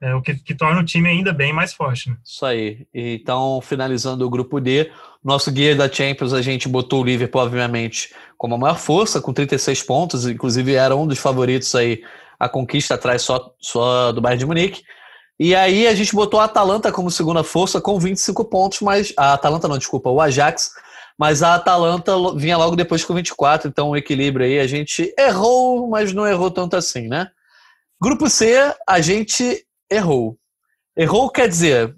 [0.00, 2.10] é o que, que torna o time ainda bem mais forte.
[2.10, 2.16] Né?
[2.24, 2.86] Isso aí.
[2.92, 4.90] Então, finalizando o grupo D,
[5.24, 9.32] nosso guia da Champions, a gente botou o Liverpool, obviamente, como a maior força, com
[9.32, 12.02] 36 pontos, inclusive era um dos favoritos aí
[12.38, 14.82] a conquista atrás só, só do Bayern de Munique.
[15.38, 19.34] E aí a gente botou a Atalanta como segunda força com 25 pontos, mas a
[19.34, 20.70] Atalanta não, desculpa, o Ajax,
[21.18, 25.88] mas a Atalanta vinha logo depois com 24, então o equilíbrio aí a gente errou,
[25.88, 27.28] mas não errou tanto assim, né?
[28.00, 30.38] Grupo C, a gente errou.
[30.96, 31.94] Errou quer dizer,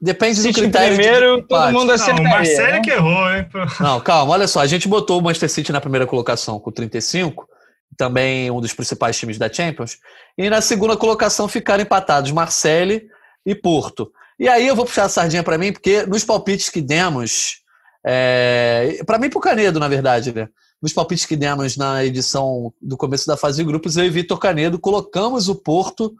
[0.00, 0.96] depende do critério.
[0.96, 2.22] Primeiro, de todo mundo acertaria.
[2.22, 2.80] Não, o Marcelo né?
[2.80, 3.46] que errou, hein?
[3.80, 7.48] Não, calma, olha só, a gente botou o Manchester City na primeira colocação com 35,
[7.96, 9.98] também um dos principais times da Champions.
[10.36, 13.08] E na segunda colocação ficaram empatados Marseille
[13.46, 14.10] e Porto.
[14.38, 17.60] E aí eu vou puxar a sardinha para mim, porque nos palpites que demos,
[18.04, 20.48] é, para mim e para o Canedo, na verdade, né?
[20.82, 24.38] Nos palpites que demos na edição do começo da fase de grupos, eu e Vitor
[24.38, 26.14] Canedo colocamos o Porto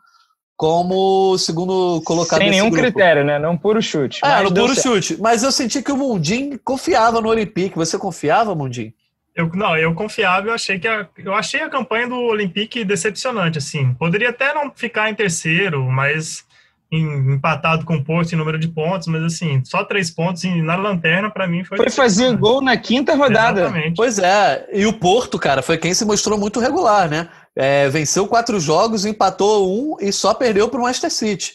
[0.57, 2.83] como segundo colocado Sem nenhum grupo.
[2.83, 3.39] critério, né?
[3.39, 4.21] Não puro chute.
[4.23, 4.83] Ah, no puro certo.
[4.83, 5.21] chute.
[5.21, 7.77] Mas eu senti que o Mundim confiava no Olympique.
[7.77, 8.93] Você confiava, Mundim?
[9.35, 13.59] Eu, não, eu confiava, eu achei que a, eu achei a campanha do Olympique decepcionante,
[13.59, 13.93] assim.
[13.95, 16.45] Poderia até não ficar em terceiro, mas
[16.91, 20.63] em, empatado com o Porto em número de pontos, mas assim, só três pontos e
[20.63, 23.63] na lanterna para mim foi Foi fazer gol na quinta rodada.
[23.63, 23.97] Exatamente.
[23.97, 27.29] Pois é, e o Porto, cara, foi quem se mostrou muito regular, né?
[27.57, 31.53] É, venceu quatro jogos, empatou um e só perdeu para o Manchester City.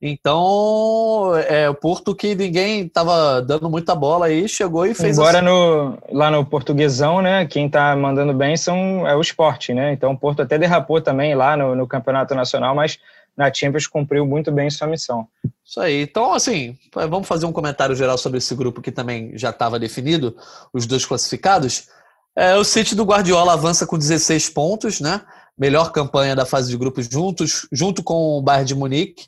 [0.00, 5.38] Então, é o Porto que ninguém estava dando muita bola aí, chegou e fez Agora
[5.38, 5.46] assim.
[5.46, 9.92] no, lá no Portuguesão, né, quem está mandando bem são, é o esporte, né?
[9.92, 12.98] Então o Porto até derrapou também lá no, no Campeonato Nacional, mas
[13.36, 15.26] na Champions cumpriu muito bem sua missão.
[15.64, 16.02] Isso aí.
[16.02, 16.76] Então, assim,
[17.08, 20.36] vamos fazer um comentário geral sobre esse grupo que também já estava definido,
[20.72, 21.88] os dois classificados.
[22.36, 25.22] É, o City do Guardiola avança com 16 pontos, né?
[25.58, 29.26] Melhor campanha da fase de grupos juntos, junto com o Bayern de Munique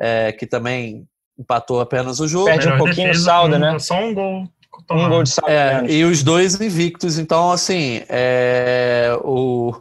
[0.00, 1.06] é, que também
[1.38, 2.46] empatou apenas o jogo.
[2.46, 3.78] Perde um pouquinho o saldo, né?
[3.78, 4.48] Só um gol.
[4.90, 5.52] Um gol de saldo.
[5.52, 7.18] É, e os dois invictos.
[7.18, 9.74] Então, assim, é, o,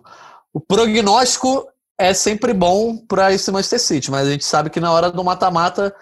[0.53, 1.67] o prognóstico
[1.97, 5.23] é sempre bom para esse Manchester City, mas a gente sabe que na hora do
[5.23, 5.93] mata-mata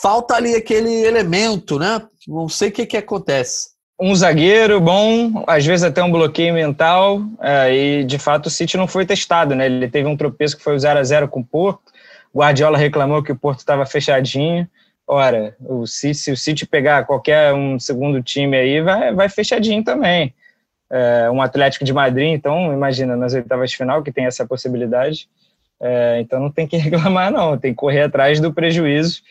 [0.00, 2.02] falta ali aquele elemento, né?
[2.26, 3.70] Não sei o que, que acontece.
[4.00, 8.76] Um zagueiro bom, às vezes até um bloqueio mental, é, e de fato o City
[8.76, 9.66] não foi testado, né?
[9.66, 11.92] Ele teve um tropeço que foi o 0 a 0 com o Porto,
[12.34, 14.68] Guardiola reclamou que o Porto estava fechadinho.
[15.06, 19.82] Ora, o City, se o City pegar qualquer um segundo time aí, vai, vai fechadinho
[19.82, 20.34] também.
[20.90, 25.28] É, um Atlético de Madrid, então, imagina, nas oitavas de final, que tem essa possibilidade.
[25.80, 29.22] É, então não tem que reclamar, não, tem que correr atrás do prejuízo.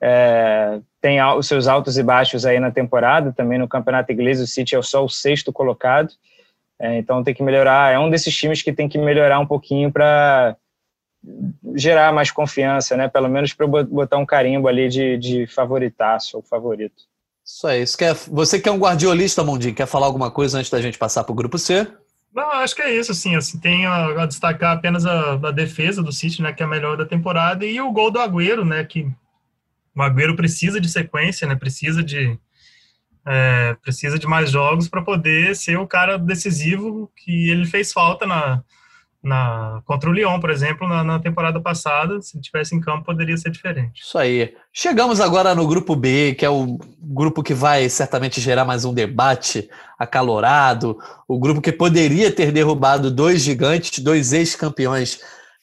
[0.00, 4.46] É, tem os seus altos e baixos aí na temporada, também no campeonato inglês, o
[4.46, 6.12] City é só o sexto colocado.
[6.78, 9.90] É, então tem que melhorar, é um desses times que tem que melhorar um pouquinho
[9.90, 10.56] para
[11.74, 13.08] gerar mais confiança, né?
[13.08, 17.04] Pelo menos para botar um carimbo ali de, de favoritaço ou favorito.
[17.44, 17.82] Isso aí.
[17.82, 20.98] Isso quer, você que é um guardiolista, Mondinho, quer falar alguma coisa antes da gente
[20.98, 21.86] passar para o grupo C?
[22.34, 26.02] Não, acho que é isso, assim, assim tem a, a destacar apenas a, a, defesa
[26.02, 28.84] do City, né, que é a melhor da temporada, e o gol do Agüero, né,
[28.84, 29.10] que
[29.96, 32.38] o Agüero precisa de sequência, né, precisa de,
[33.28, 38.24] É, precisa de mais jogos para poder ser o cara decisivo que ele fez falta
[38.24, 38.62] na,
[39.26, 42.22] na, contra o Lyon, por exemplo, na, na, temporada passada.
[42.22, 44.00] Se tivesse em campo, poderia ser diferente.
[44.00, 44.54] Isso aí.
[44.72, 48.94] Chegamos agora no grupo B, que é o grupo que vai certamente gerar mais um
[48.94, 49.68] debate
[49.98, 50.96] acalorado.
[51.26, 55.20] O grupo que poderia ter derrubado dois gigantes, dois ex-campeões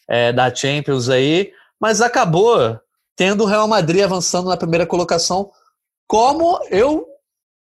[0.08, 2.78] é, da Champions aí, mas acabou
[3.16, 5.52] tendo o Real Madrid avançando na primeira colocação,
[6.08, 7.06] como eu,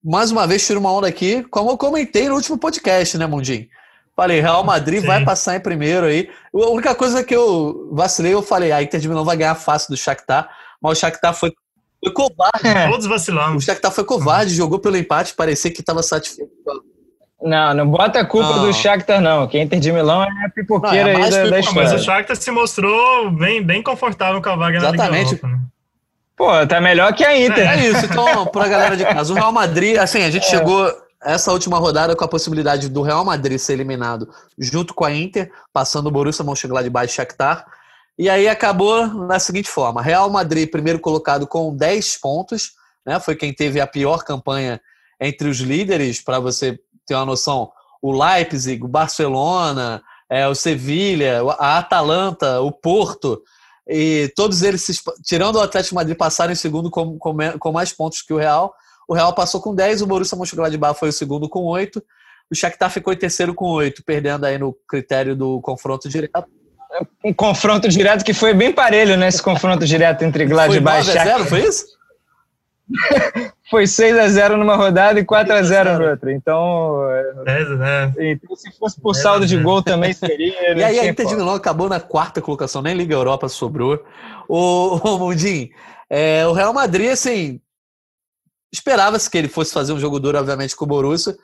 [0.03, 3.67] mais uma vez, tiro uma onda aqui, como eu comentei no último podcast, né, Mundinho?
[4.15, 5.07] Falei, Real Madrid Sim.
[5.07, 6.29] vai passar em primeiro aí.
[6.53, 9.89] A única coisa que eu vacilei, eu falei, a Inter de Milão vai ganhar fácil
[9.89, 10.49] do Shakhtar,
[10.79, 11.51] mas o Shakhtar foi,
[12.03, 12.67] foi covarde.
[12.67, 12.89] É.
[12.89, 13.63] Todos vacilamos.
[13.63, 16.51] O Shakhtar foi covarde, jogou pelo empate, parecia que estava satisfeito.
[17.43, 18.65] Não, não bota a culpa não.
[18.67, 19.47] do Shakhtar, não.
[19.47, 21.89] Que a Inter de Milão é a pipoqueira não, é aí da, da história.
[21.89, 25.11] Mas o Shakhtar se mostrou bem, bem confortável com a vaga Exatamente.
[25.11, 25.59] na Liga Europa, né?
[26.35, 27.69] Pô, tá melhor que a Inter.
[27.69, 28.05] É, é isso.
[28.05, 30.49] Então, pra galera de casa, o Real Madrid, assim, a gente é.
[30.49, 30.89] chegou
[31.21, 35.51] essa última rodada com a possibilidade do Real Madrid ser eliminado junto com a Inter,
[35.71, 37.65] passando o Borussia Mönchengladbach e Shakhtar.
[38.17, 42.73] E aí acabou na seguinte forma: Real Madrid primeiro colocado com 10 pontos,
[43.05, 43.19] né?
[43.19, 44.79] Foi quem teve a pior campanha
[45.19, 51.41] entre os líderes, para você ter uma noção, o Leipzig, o Barcelona, é, o Sevilha,
[51.57, 53.41] a Atalanta, o Porto,
[53.87, 54.85] e todos eles,
[55.23, 58.73] tirando o Atlético Madrid, passaram em segundo com, com, com mais pontos que o Real.
[59.07, 62.01] O Real passou com 10, o Borussia Mönchengladbach foi o segundo com 8.
[62.49, 66.45] O Shakhtar ficou em terceiro com 8, perdendo aí no critério do confronto direto.
[67.23, 69.27] Um confronto direto que foi bem parelho, né?
[69.27, 71.37] Esse confronto direto entre Gladbach e Shakhtar.
[71.39, 71.85] 0, foi isso?
[73.69, 76.31] foi 6 a 0 numa rodada e 4 a 0 na outra.
[76.33, 77.09] Então,
[77.45, 78.13] é, né?
[78.19, 80.53] então se fosse por saldo de gol também seria.
[80.77, 84.03] e aí a Inter de Milão acabou na quarta colocação, nem Liga Europa sobrou.
[84.47, 85.69] O, o Mundim,
[86.09, 87.59] é, o Real Madrid, assim,
[88.73, 91.37] Esperava-se que ele fosse fazer um jogo duro, obviamente, com o Borussia,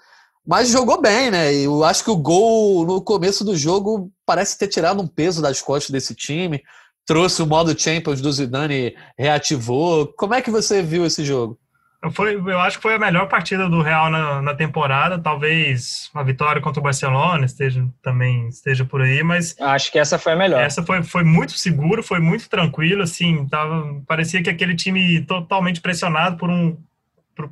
[0.44, 1.54] mas jogou bem, né?
[1.54, 5.40] E eu acho que o gol no começo do jogo parece ter tirado um peso
[5.40, 6.64] das costas desse time,
[7.10, 10.14] trouxe o modo Champions do Zidane, reativou.
[10.16, 11.58] Como é que você viu esse jogo?
[12.12, 15.18] Foi, eu acho que foi a melhor partida do Real na, na, temporada.
[15.18, 20.20] Talvez uma vitória contra o Barcelona esteja também esteja por aí, mas acho que essa
[20.20, 20.62] foi a melhor.
[20.62, 23.02] Essa foi, foi muito seguro, foi muito tranquilo.
[23.02, 26.78] Assim, tava, parecia que aquele time totalmente pressionado por um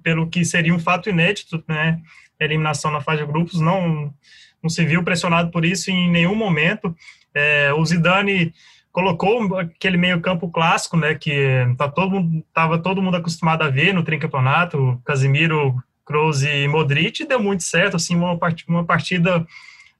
[0.03, 1.99] pelo que seria um fato inédito, né?
[2.39, 4.13] Eliminação na fase de grupos, não,
[4.61, 6.95] não se viu pressionado por isso em nenhum momento.
[7.33, 8.53] É, o Zidane
[8.97, 11.13] colocou aquele meio-campo clássico, né?
[11.13, 16.67] Que tá todo mundo, tava todo mundo acostumado a ver no tricampeonato, Casimiro, Kroos e
[16.67, 19.45] Modric, deu muito certo, assim, uma partida, uma partida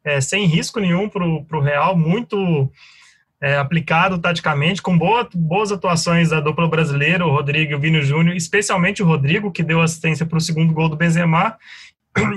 [0.04, 2.72] é, sem risco nenhum para o Real, muito
[3.39, 8.02] é, aplicado taticamente, com boa, boas atuações da dupla brasileira, o Rodrigo e o Vini
[8.02, 11.56] Júnior, especialmente o Rodrigo, que deu assistência para o segundo gol do Benzema.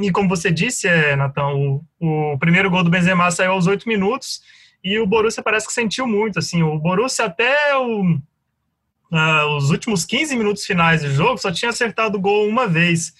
[0.03, 3.89] E como você disse, é, Natão, o, o primeiro gol do Benzema saiu aos oito
[3.89, 4.43] minutos
[4.83, 6.39] e o Borussia parece que sentiu muito.
[6.39, 8.03] Assim, o Borussia até o,
[9.12, 13.12] uh, os últimos 15 minutos finais do jogo só tinha acertado o gol uma vez.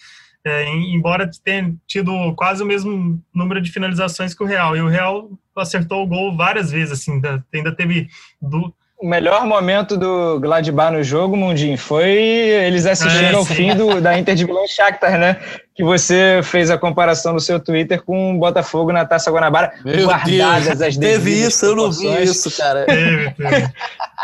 [0.43, 4.75] É, embora tenha tido quase o mesmo número de finalizações que o Real.
[4.75, 7.21] E o Real acertou o gol várias vezes, assim,
[7.53, 8.09] ainda teve
[8.41, 13.75] do, o melhor momento do Gladbach no jogo, Mundinho, foi eles assistindo é, ao fim
[13.75, 15.41] do, da Inter de Milão Shakhtar, né?
[15.75, 20.07] Que você fez a comparação no seu Twitter com o Botafogo na Taça Guanabara, Meu
[20.07, 22.85] guardadas Deus, as Teve isso, eu não vi isso, cara.
[22.85, 23.73] Teve, teve.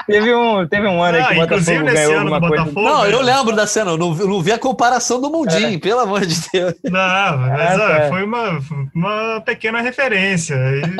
[0.06, 2.64] teve, um, teve um ano ah, que o Botafogo ganhou alguma coisa.
[2.64, 5.76] Botafogo, não, eu lembro da cena, eu não, eu não vi a comparação do Mundinho,
[5.76, 5.78] é.
[5.78, 6.74] pelo amor de Deus.
[6.84, 8.60] Não, mas é, foi uma,
[8.94, 10.56] uma pequena referência,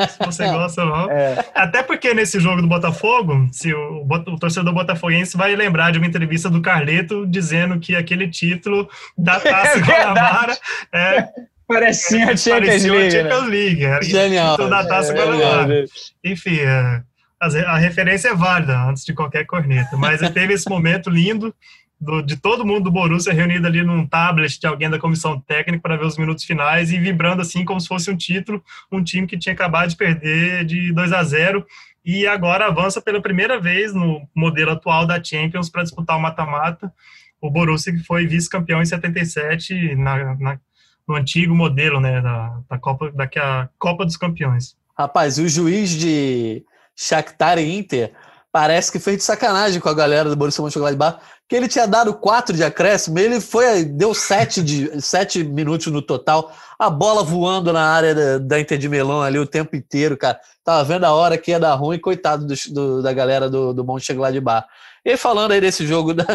[0.09, 1.11] se você gosta ou não.
[1.11, 1.45] É.
[1.53, 6.07] Até porque nesse jogo do Botafogo, se o, o torcedor botafoguense vai lembrar de uma
[6.07, 8.87] entrevista do Carleto dizendo que aquele título
[9.17, 10.46] da Taça é Guanabara
[10.93, 11.27] é
[11.67, 13.11] Parecia a Champions League.
[13.11, 13.49] Champions né?
[13.49, 13.85] League.
[13.85, 14.57] Era Genial.
[14.69, 15.85] Da Taça é, Guanabara.
[16.23, 17.03] Enfim, é,
[17.39, 19.97] a referência é válida antes de qualquer corneta.
[19.97, 21.53] Mas teve esse momento lindo
[21.99, 25.81] do, de todo mundo do Borussia reunido ali num tablet de alguém da comissão técnica
[25.81, 29.27] para ver os minutos finais e vibrando assim como se fosse um título, um time
[29.27, 31.65] que tinha acabado de perder de 2 a 0
[32.05, 36.93] e agora avança pela primeira vez no modelo atual da Champions para disputar o mata-mata.
[37.41, 40.59] O Borussia que foi vice-campeão em 77 na, na,
[41.07, 44.75] no antigo modelo, né, da, da Copa, daqui a Copa dos Campeões.
[44.97, 46.65] Rapaz, o juiz de
[46.95, 48.11] Shakhtar e Inter
[48.51, 52.13] parece que fez de sacanagem com a galera do Borussia Mönchengladbach, que ele tinha dado
[52.13, 57.71] quatro de acréscimo, ele foi deu sete, de, sete minutos no total, a bola voando
[57.71, 60.39] na área da, da Inter de Melão ali o tempo inteiro, cara.
[60.63, 63.85] Tava vendo a hora que ia dar ruim, coitado do, do, da galera do, do
[63.85, 64.67] Mönchengladbach.
[65.05, 66.25] E falando aí desse jogo da,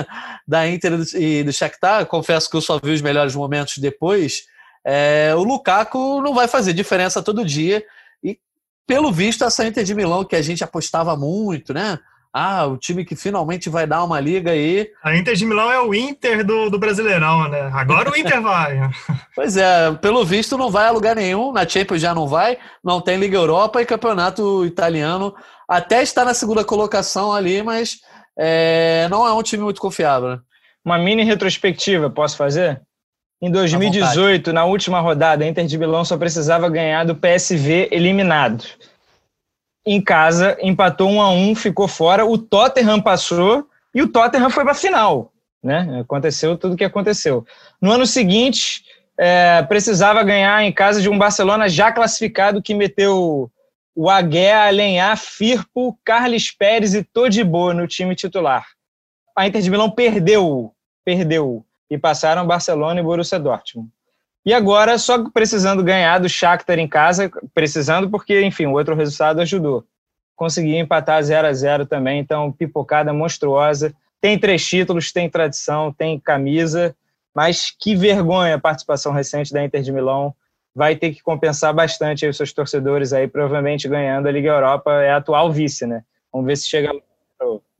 [0.48, 4.44] da Inter e do Shakhtar, confesso que eu só vi os melhores momentos depois,
[4.84, 7.84] é, o Lukaku não vai fazer diferença todo dia.
[8.87, 11.99] Pelo visto, essa Inter de Milão, que a gente apostava muito, né?
[12.35, 14.89] Ah, o time que finalmente vai dar uma liga aí.
[15.05, 17.70] A Inter de Milão é o Inter do, do Brasileirão, né?
[17.74, 18.80] Agora o Inter vai.
[19.37, 23.03] pois é, pelo visto não vai a lugar nenhum, na Champions já não vai, não
[23.03, 25.35] tem Liga Europa e Campeonato Italiano
[25.68, 27.99] até está na segunda colocação ali, mas
[28.39, 30.30] é, não é um time muito confiável.
[30.30, 30.39] Né?
[30.85, 32.80] Uma mini retrospectiva, posso fazer?
[33.43, 38.64] Em 2018, na última rodada, a Inter de Milão só precisava ganhar do PSV eliminado
[39.84, 42.24] em casa, empatou um a um, ficou fora.
[42.24, 45.32] O Tottenham passou e o Tottenham foi para a final.
[45.61, 46.01] Né?
[46.01, 47.45] Aconteceu tudo o que aconteceu.
[47.80, 48.84] No ano seguinte,
[49.18, 53.51] é, precisava ganhar em casa de um Barcelona já classificado que meteu
[53.93, 58.66] o Agué, Alenhar, Firpo, Carles Pérez e Todibo no time titular.
[59.36, 60.72] A Inter de Milão perdeu,
[61.05, 63.90] perdeu e passaram Barcelona e Borussia Dortmund.
[64.47, 69.40] E agora, só precisando ganhar do Shakhtar em casa, precisando porque, enfim, o outro resultado
[69.43, 69.84] ajudou.
[70.34, 73.95] Consegui empatar 0 a 0 também, então pipocada monstruosa.
[74.22, 76.97] Tem três títulos, tem tradição, tem camisa,
[77.34, 80.34] mas que vergonha a participação recente da Inter de Milão.
[80.74, 85.11] Vai ter que compensar bastante os seus torcedores aí, provavelmente ganhando a Liga Europa, é
[85.11, 86.03] a atual vice, né?
[86.32, 86.90] Vamos ver se chega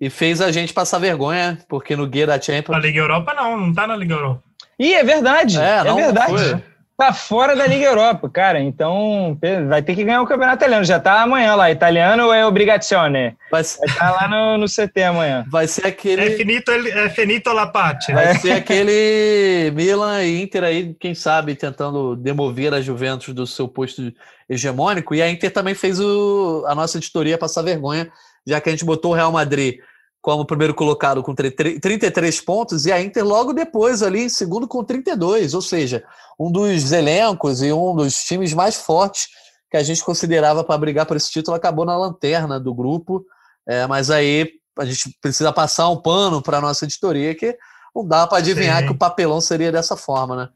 [0.03, 2.77] e fez a gente passar vergonha, porque no guia da Champions.
[2.77, 4.43] A Liga Europa não, não tá na Liga Europa.
[4.77, 5.61] Ih, é verdade.
[5.61, 6.33] É, é verdade.
[6.33, 6.63] Foi.
[6.97, 8.61] Tá fora da Liga Europa, cara.
[8.61, 9.39] Então
[9.69, 10.85] vai ter que ganhar o campeonato italiano.
[10.85, 11.71] Já tá amanhã lá.
[11.71, 13.37] Italiano é obrigazione.
[13.49, 15.45] Vai estar tá lá no, no, CT amanhã.
[15.49, 16.21] Vai ser aquele.
[16.21, 18.13] É finito, é finito la parte.
[18.13, 18.35] Vai é.
[18.35, 24.13] ser aquele Milan e Inter aí, quem sabe, tentando demover a Juventus do seu posto
[24.51, 25.15] hegemônico.
[25.15, 28.11] E a Inter também fez o, a nossa editoria passar vergonha,
[28.45, 29.77] já que a gente botou o Real Madrid
[30.23, 34.85] como primeiro colocado com 33 pontos e a Inter logo depois ali em segundo com
[34.85, 36.05] 32, ou seja,
[36.39, 39.27] um dos elencos e um dos times mais fortes
[39.69, 43.27] que a gente considerava para brigar por esse título acabou na lanterna do grupo,
[43.67, 44.49] é, mas aí
[44.79, 47.59] a gente precisa passar um pano para a nossa editoria que
[47.95, 48.87] não dá para adivinhar Sim.
[48.87, 50.49] que o papelão seria dessa forma, né?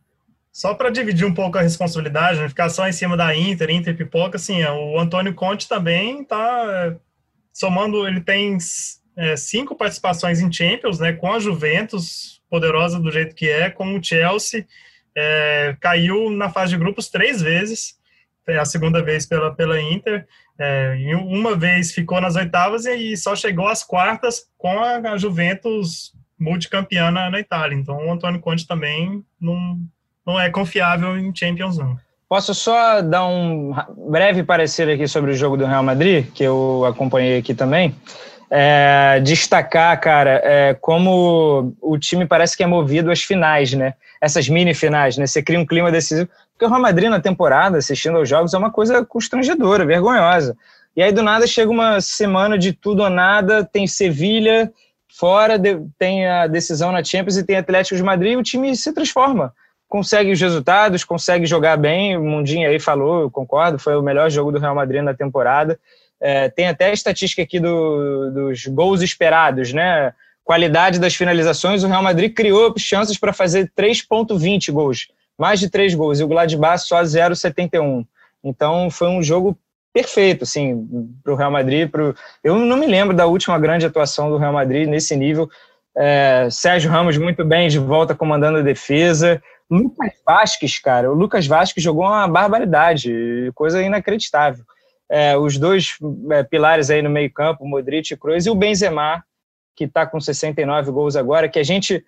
[0.53, 3.97] Só para dividir um pouco a responsabilidade, não ficar só em cima da Inter, Inter
[3.97, 6.97] pipoca, assim, o Antônio Conte também está é,
[7.53, 8.57] somando, ele tem
[9.17, 13.97] é, cinco participações em Champions, né, com a Juventus, poderosa do jeito que é, com
[13.97, 14.67] o Chelsea,
[15.17, 17.97] é, caiu na fase de grupos três vezes,
[18.49, 20.25] a segunda vez pela, pela Inter,
[20.59, 26.13] é, uma vez ficou nas oitavas e só chegou às quartas com a, a Juventus
[26.39, 27.77] multicampeã na, na, Itália.
[27.77, 29.79] Então o Antônio Conte também não,
[30.25, 31.99] não é confiável em Champions, não.
[32.29, 33.73] Posso só dar um
[34.11, 37.95] breve parecer aqui sobre o jogo do Real Madrid, que eu acompanhei aqui também?
[38.51, 43.95] É, destacar, cara, é, como o time parece que é movido às finais, né?
[44.21, 45.27] Essas mini finais, né?
[45.27, 46.29] Você cria um clima decisivo.
[46.53, 50.57] Porque o Real Madrid na temporada, assistindo aos jogos, é uma coisa constrangedora, vergonhosa.
[50.97, 54.73] E aí, do nada, chega uma semana de tudo ou nada, tem Sevilha
[55.19, 55.61] fora,
[55.99, 59.53] tem a decisão na Champions e tem Atlético de Madrid e o time se transforma.
[59.89, 62.17] Consegue os resultados, consegue jogar bem.
[62.17, 65.79] O Mundinho aí falou, eu concordo, foi o melhor jogo do Real Madrid na temporada.
[66.29, 70.13] É, tem até a estatística aqui do, dos gols esperados, né?
[70.43, 75.07] Qualidade das finalizações, o Real Madrid criou chances para fazer 3,20 gols,
[75.39, 78.05] mais de 3 gols, e o Gladbach só 0,71.
[78.43, 79.57] Então foi um jogo
[79.95, 80.85] perfeito, assim,
[81.23, 81.89] para o Real Madrid.
[81.89, 82.13] Pro...
[82.43, 85.49] Eu não me lembro da última grande atuação do Real Madrid nesse nível.
[85.97, 89.41] É, Sérgio Ramos muito bem de volta comandando a defesa.
[89.71, 94.65] Lucas Vasquez, cara, o Lucas Vasquez jogou uma barbaridade, coisa inacreditável
[95.09, 95.97] é, os dois
[96.31, 99.25] é, pilares aí no meio campo, Modric e Kroos, e o Benzema,
[99.75, 102.05] que está com 69 gols agora, que a gente,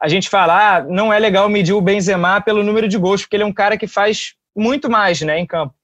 [0.00, 3.36] a gente fala, ah, não é legal medir o Benzema pelo número de gols, porque
[3.36, 5.74] ele é um cara que faz muito mais né, em campo.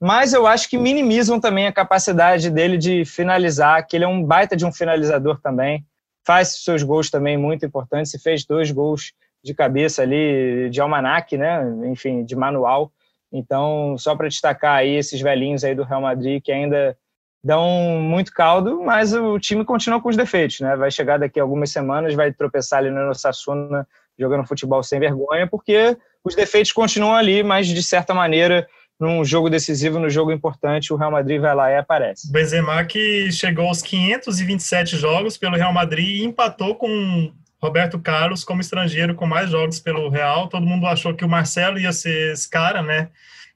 [0.00, 4.22] Mas eu acho que minimizam também a capacidade dele de finalizar, que ele é um
[4.22, 5.84] baita de um finalizador também,
[6.26, 9.12] faz seus gols também muito importantes, e fez dois gols
[9.42, 12.92] de cabeça ali, de almanac, né, enfim, de manual,
[13.32, 16.96] então, só para destacar aí esses velhinhos aí do Real Madrid que ainda
[17.42, 20.76] dão muito caldo, mas o time continua com os defeitos, né?
[20.76, 23.86] Vai chegar daqui a algumas semanas, vai tropeçar ali no Sassuna
[24.18, 28.68] jogando futebol sem vergonha, porque os defeitos continuam ali, mas de certa maneira,
[28.98, 32.30] num jogo decisivo, no jogo importante, o Real Madrid vai lá e aparece.
[32.30, 37.32] Benzema que chegou aos 527 jogos pelo Real Madrid e empatou com
[37.62, 40.48] Roberto Carlos como estrangeiro com mais jogos pelo Real.
[40.48, 43.08] Todo mundo achou que o Marcelo ia ser esse cara, né?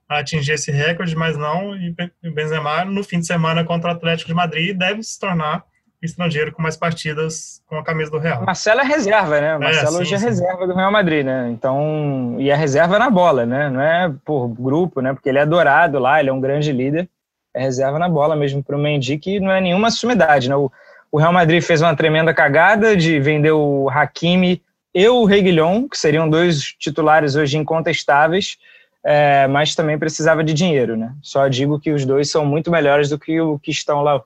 [0.09, 1.75] A atingir esse recorde, mas não.
[1.75, 1.95] E
[2.25, 5.65] o Benzema, no fim de semana contra o Atlético de Madrid, deve se tornar
[6.03, 8.45] estrangeiro com mais partidas com a camisa do Real.
[8.45, 9.57] Marcelo é reserva, né?
[9.57, 11.49] Marcelo é, hoje é reserva do Real Madrid, né?
[11.51, 13.71] Então, e é reserva na bola, né?
[13.71, 15.15] Não é por grupo, né?
[15.15, 17.09] Porque ele é adorado lá, ele é um grande líder.
[17.55, 20.57] É reserva na bola mesmo para o Mendy, que não é nenhuma sumidade, né?
[20.57, 20.71] O,
[21.15, 24.61] o Real Madrid fez uma tremenda cagada de vender o Hakimi
[24.93, 28.59] e o Reguilhon, que seriam dois titulares hoje incontestáveis,
[29.05, 31.15] é, mas também precisava de dinheiro, né?
[31.23, 34.21] Só digo que os dois são muito melhores do que o que estão lá,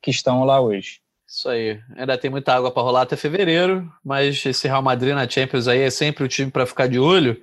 [0.00, 1.00] que estão lá hoje.
[1.28, 1.78] Isso aí.
[1.94, 5.82] Ainda tem muita água para rolar até fevereiro, mas esse Real Madrid na Champions aí
[5.82, 7.36] é sempre o time para ficar de olho.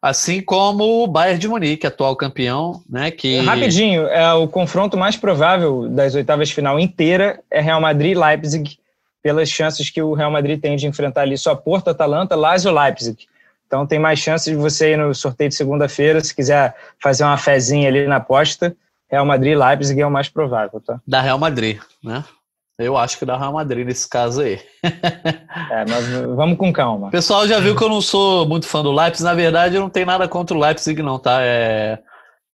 [0.00, 3.10] Assim como o Bayern de Munique, atual campeão, né?
[3.10, 3.40] Que...
[3.40, 8.18] Rapidinho, é o confronto mais provável das oitavas de final inteira é Real Madrid e
[8.18, 8.78] Leipzig,
[9.20, 13.26] pelas chances que o Real Madrid tem de enfrentar ali só Porto, Atalanta, Lazio Leipzig.
[13.66, 17.36] Então tem mais chances de você ir no sorteio de segunda-feira, se quiser fazer uma
[17.36, 18.74] fezinha ali na aposta.
[19.10, 21.00] Real Madrid e Leipzig é o mais provável, tá?
[21.06, 22.24] Da Real Madrid, né?
[22.78, 24.60] Eu acho que da Real Madrid nesse caso aí.
[24.84, 27.08] é, mas vamos com calma.
[27.08, 29.24] O pessoal já viu que eu não sou muito fã do Leipzig.
[29.24, 31.40] Na verdade, eu não tenho nada contra o Leipzig, não, tá?
[31.42, 31.98] É...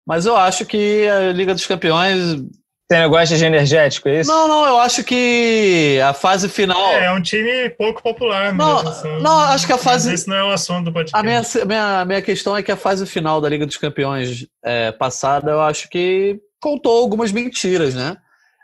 [0.07, 2.41] Mas eu acho que a Liga dos Campeões.
[2.89, 4.31] Tem negócio de energético, é isso?
[4.31, 6.93] Não, não, eu acho que a fase final.
[6.93, 8.89] É, é um time pouco popular não, mesmo.
[8.91, 9.23] Assim.
[9.23, 10.13] Não, acho que a fase.
[10.13, 11.17] Esse não é o assunto do podcast.
[11.19, 14.93] A minha, minha, minha questão é que a fase final da Liga dos Campeões é,
[14.93, 18.17] passada, eu acho que contou algumas mentiras, né?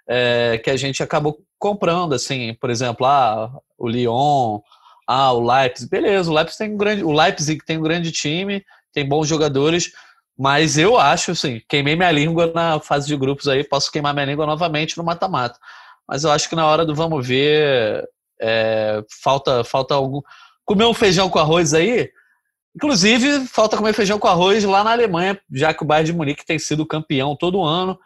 [0.06, 4.61] É, que a gente acabou comprando, assim, por exemplo, ah, o Lyon,
[5.06, 8.64] ah, o Leipzig, beleza, o Leipzig tem um grande, o Leipzig tem um grande time,
[8.92, 9.92] tem bons jogadores,
[10.38, 14.26] mas eu acho, assim, queimei minha língua na fase de grupos aí, posso queimar minha
[14.26, 15.59] língua novamente no mata-mata.
[16.06, 18.09] Mas eu acho que na hora do vamos ver,
[18.40, 20.20] é, falta, falta algum.
[20.64, 22.11] Comer um feijão com arroz aí.
[22.74, 26.46] Inclusive, falta comer feijão com arroz lá na Alemanha, já que o Bayern de Munique
[26.46, 27.98] tem sido campeão todo ano.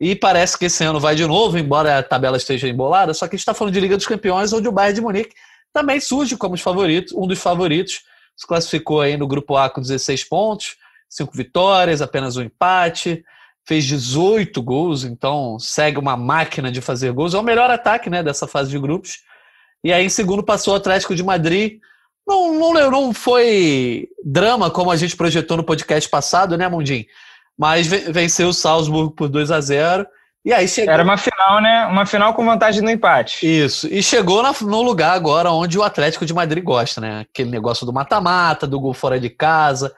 [0.00, 3.34] E parece que esse ano vai de novo, embora a tabela esteja embolada, só que
[3.34, 5.34] a gente está falando de Liga dos Campeões, onde o Bayern de Munique
[5.72, 8.02] também surge como favorito, um dos favoritos.
[8.36, 10.76] Se classificou aí no grupo A com 16 pontos,
[11.08, 13.24] 5 vitórias, apenas um empate,
[13.64, 17.34] fez 18 gols, então segue uma máquina de fazer gols.
[17.34, 19.20] É o melhor ataque né, dessa fase de grupos.
[19.84, 21.78] E aí, em segundo, passou o Atlético de Madrid.
[22.26, 27.06] Não, não, não foi drama como a gente projetou no podcast passado, né, Mundim?
[27.58, 30.06] Mas venceu o Salzburg por 2 a 0
[30.44, 30.92] e aí chegou...
[30.92, 31.86] Era uma final, né?
[31.86, 33.46] Uma final com vantagem no empate.
[33.46, 33.86] Isso.
[33.86, 37.20] E chegou no lugar agora onde o Atlético de Madrid gosta, né?
[37.20, 39.94] Aquele negócio do mata-mata, do gol fora de casa,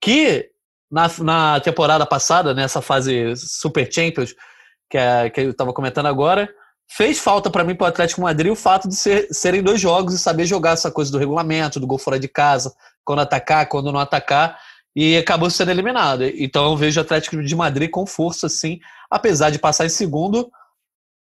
[0.00, 0.48] que
[0.90, 4.34] na, na temporada passada, nessa fase Super Champions,
[4.90, 6.48] que, é, que eu estava comentando agora,
[6.90, 9.80] fez falta para mim para o Atlético de Madrid o fato de ser, serem dois
[9.80, 12.72] jogos e saber jogar essa coisa do regulamento, do gol fora de casa,
[13.04, 14.58] quando atacar, quando não atacar
[14.94, 16.24] e acabou sendo eliminado.
[16.24, 18.80] Então eu vejo o Atlético de Madrid com força, sim,
[19.10, 20.50] apesar de passar em segundo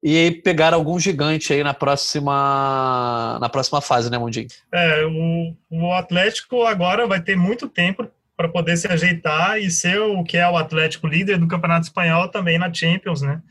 [0.03, 4.47] e pegar algum gigante aí na próxima na próxima fase, né, Mundinho?
[4.73, 9.99] É, o, o Atlético agora vai ter muito tempo para poder se ajeitar e ser
[9.99, 13.41] o que é o Atlético líder do Campeonato Espanhol também na Champions, né?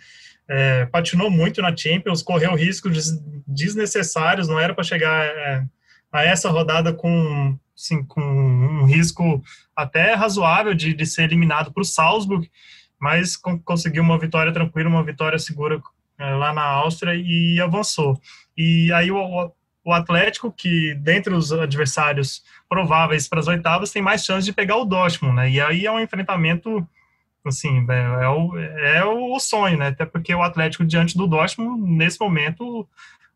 [0.48, 3.12] É, patinou muito na Champions, correu riscos
[3.46, 5.64] desnecessários, não era para chegar é,
[6.10, 9.42] a essa rodada com sim, com um risco
[9.74, 12.50] até razoável de, de ser eliminado para o Salzburg,
[12.98, 15.80] mas conseguiu uma vitória tranquila, uma vitória segura
[16.18, 18.20] é, lá na Áustria e avançou.
[18.54, 19.50] E aí o,
[19.82, 24.76] o Atlético, que dentre os adversários prováveis para as oitavas, tem mais chance de pegar
[24.76, 25.50] o Dortmund, né?
[25.50, 26.86] E aí é um enfrentamento,
[27.42, 29.88] assim, é, é, o, é o sonho, né?
[29.88, 32.86] Até porque o Atlético, diante do Dortmund, nesse momento,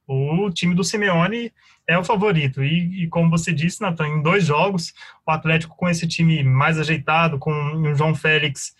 [0.06, 1.50] o time do Simeone
[1.86, 2.62] é o favorito.
[2.62, 4.94] E, e, como você disse, Nathan, em dois jogos,
[5.26, 8.74] o Atlético com esse time mais ajeitado, com o João Félix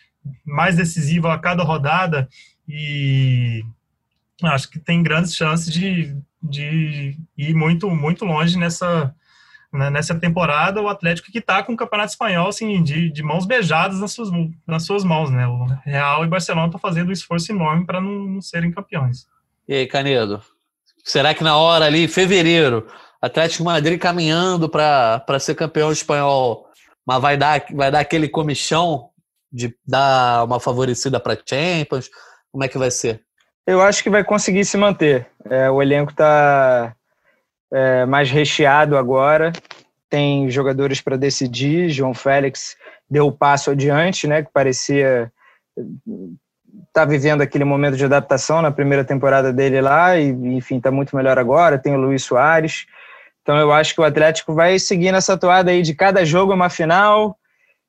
[0.45, 2.29] mais decisivo a cada rodada,
[2.67, 3.63] e
[4.43, 9.15] acho que tem grandes chances de, de ir muito, muito longe nessa,
[9.73, 10.81] né, nessa temporada.
[10.81, 14.31] O Atlético que está com o Campeonato Espanhol assim, de, de mãos beijadas nas suas,
[14.67, 15.31] nas suas mãos.
[15.31, 15.47] Né?
[15.47, 19.27] O Real e Barcelona estão fazendo um esforço enorme para não, não serem campeões.
[19.69, 20.43] E aí, Canedo,
[21.05, 22.87] Será que na hora ali, fevereiro,
[23.21, 26.67] Atlético Madrid caminhando para ser campeão espanhol,
[27.07, 29.11] mas vai dar, vai dar aquele comichão
[29.53, 32.11] de dar uma favorecida para Champions?
[32.51, 33.23] Como é que vai ser?
[33.67, 35.27] Eu acho que vai conseguir se manter.
[35.49, 36.95] É, o elenco está
[37.73, 39.53] é, mais recheado agora,
[40.09, 41.91] tem jogadores para decidir.
[41.91, 42.77] João Félix
[43.09, 44.43] deu o passo adiante, né?
[44.43, 45.31] Que parecia
[46.95, 51.17] está vivendo aquele momento de adaptação na primeira temporada dele lá e, enfim, está muito
[51.17, 51.77] melhor agora.
[51.77, 52.87] Tem o Luiz Soares.
[53.43, 56.55] Então, eu acho que o Atlético vai seguir nessa toada aí de cada jogo é
[56.55, 57.37] uma final.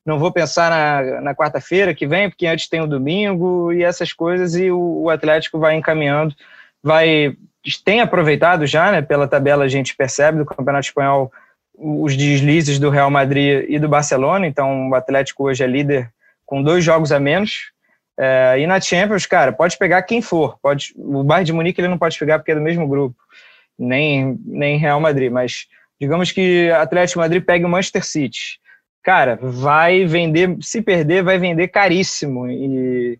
[0.03, 4.12] Não vou pensar na, na quarta-feira que vem, porque antes tem o domingo e essas
[4.12, 6.36] coisas, e o, o Atlético vai encaminhando,
[6.84, 7.38] vai
[7.84, 9.01] tem aproveitado já, né?
[9.01, 11.32] Pela tabela a gente percebe do Campeonato Espanhol
[11.76, 14.45] os deslizes do Real Madrid e do Barcelona.
[14.45, 16.12] Então o Atlético hoje é líder
[16.45, 17.74] com dois jogos a menos.
[18.18, 20.57] É, e na Champions, cara, pode pegar quem for.
[20.61, 23.16] Pode, o Bayern de Munique ele não pode pegar porque é do mesmo grupo,
[23.78, 25.32] nem nem Real Madrid.
[25.32, 25.68] Mas
[25.99, 28.59] digamos que Atlético Madrid pegue o Manchester City.
[29.03, 32.47] Cara, vai vender, se perder, vai vender caríssimo.
[32.49, 33.20] E,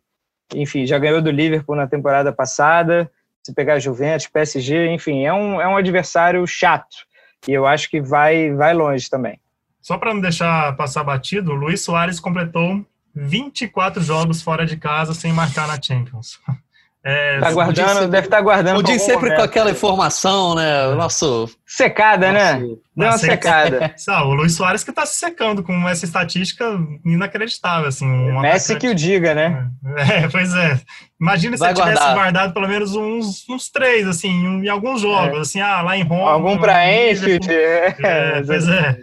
[0.54, 3.12] enfim, já ganhou do Liverpool na temporada passada.
[3.44, 7.06] Se pegar Juventus, PSG, enfim, é um, é um adversário chato.
[7.48, 9.40] E eu acho que vai, vai longe também.
[9.80, 12.84] Só para não deixar passar batido, o Luiz Soares completou
[13.16, 16.40] 24 jogos fora de casa sem marcar na Champions.
[17.08, 18.84] É, tá guardando, sempre, deve estar tá guardando.
[18.84, 19.36] O sempre momento.
[19.36, 20.88] com aquela informação, né?
[20.88, 21.48] O nosso.
[21.64, 22.54] Secada, né?
[22.54, 22.78] nosso, né?
[22.98, 23.96] Deu uma secada.
[24.26, 26.66] o Luiz Soares que está se secando com essa estatística
[27.06, 27.90] inacreditável.
[27.90, 29.70] Assim, um Messi que o diga, né?
[29.98, 30.80] É, pois é.
[31.22, 35.42] Imagina se ele tivesse guardado pelo menos uns, uns três, assim, em alguns jogos, é.
[35.42, 36.32] assim, ah, lá em Roma.
[36.32, 37.48] Algum para Enfield.
[37.52, 38.98] É, é, pois é.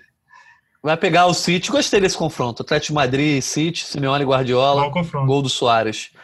[0.83, 1.71] Vai pegar o City.
[1.71, 2.63] Gostei desse confronto.
[2.63, 4.91] Atlético Madrid, City, Simeone Guardiola.
[5.27, 6.11] Gol do Soares.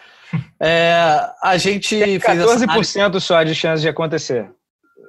[0.60, 4.50] É, a gente Tem 14% só de chance de acontecer.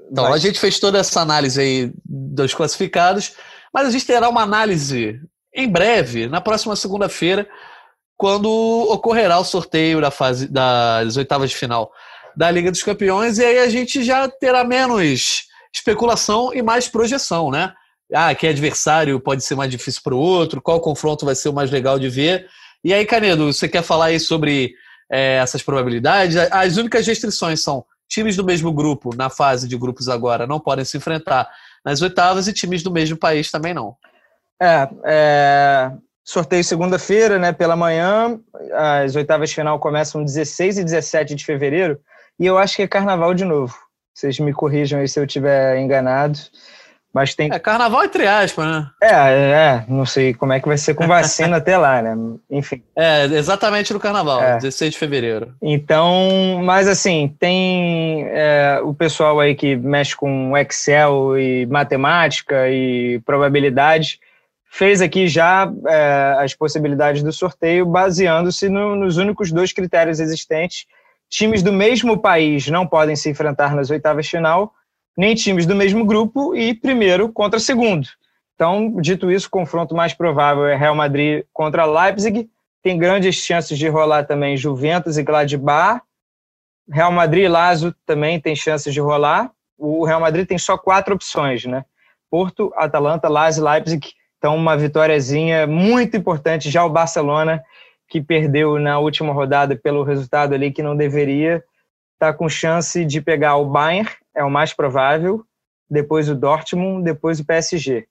[0.09, 0.35] Então, mas...
[0.35, 3.33] a gente fez toda essa análise aí dos classificados,
[3.73, 5.19] mas a gente terá uma análise
[5.53, 7.45] em breve, na próxima segunda-feira,
[8.15, 8.49] quando
[8.89, 11.91] ocorrerá o sorteio da fase das oitavas de final
[12.35, 17.51] da Liga dos Campeões, e aí a gente já terá menos especulação e mais projeção,
[17.51, 17.73] né?
[18.13, 21.53] Ah, que adversário pode ser mais difícil para o outro, qual confronto vai ser o
[21.53, 22.47] mais legal de ver.
[22.83, 24.73] E aí, Canedo, você quer falar aí sobre
[25.11, 26.35] é, essas probabilidades.
[26.51, 30.83] As únicas restrições são times do mesmo grupo, na fase de grupos agora, não podem
[30.83, 31.47] se enfrentar
[31.85, 33.95] nas oitavas e times do mesmo país também não.
[34.61, 35.91] É, é
[36.23, 38.39] sorteio segunda-feira, né, pela manhã,
[38.73, 41.99] as oitavas de final começam 16 e 17 de fevereiro,
[42.39, 43.75] e eu acho que é carnaval de novo.
[44.13, 46.37] Vocês me corrijam aí se eu estiver enganado.
[47.13, 47.49] Mas tem.
[47.51, 48.87] É carnaval entre aspas, né?
[49.01, 52.15] É, é, não sei como é que vai ser com vacina até lá, né?
[52.49, 52.83] Enfim.
[52.95, 54.57] É, exatamente no carnaval, é.
[54.57, 55.53] 16 de fevereiro.
[55.61, 63.19] Então, mas assim, tem é, o pessoal aí que mexe com Excel e matemática e
[63.25, 64.19] probabilidade,
[64.69, 70.85] fez aqui já é, as possibilidades do sorteio baseando-se no, nos únicos dois critérios existentes.
[71.27, 74.73] Times do mesmo país não podem se enfrentar nas oitavas de final
[75.19, 78.07] nem times do mesmo grupo e primeiro contra segundo.
[78.55, 82.49] Então, dito isso, o confronto mais provável é Real Madrid contra Leipzig.
[82.81, 86.01] Tem grandes chances de rolar também Juventus e Gladbach.
[86.89, 89.51] Real Madrid e Lazio também tem chances de rolar.
[89.77, 91.83] O Real Madrid tem só quatro opções, né?
[92.31, 94.13] Porto, Atalanta, Lazio, Leipzig.
[94.37, 96.71] Então, uma vitóriazinha muito importante.
[96.71, 97.61] Já o Barcelona,
[98.07, 101.61] que perdeu na última rodada pelo resultado ali que não deveria,
[102.13, 104.09] está com chance de pegar o Bayern
[104.39, 105.43] é o mais provável,
[105.89, 108.07] depois o Dortmund, depois o PSG.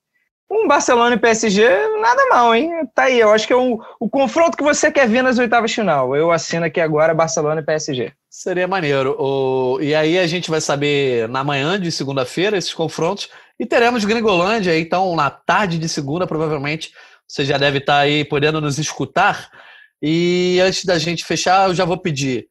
[0.51, 1.63] Um Barcelona e PSG,
[2.01, 2.71] nada mal, hein?
[2.95, 6.17] Tá aí, eu acho que é o confronto que você quer ver nas oitavas final.
[6.17, 8.13] Eu assino aqui agora Barcelona e PSG.
[8.31, 9.15] Seria maneiro.
[9.19, 9.79] O...
[9.81, 13.29] E aí a gente vai saber na manhã de segunda-feira esses confrontos
[13.61, 16.93] e teremos Gringolândia, então na tarde de segunda, provavelmente,
[17.27, 19.51] você já deve estar aí podendo nos escutar.
[20.01, 22.49] E antes da gente fechar, eu já vou pedir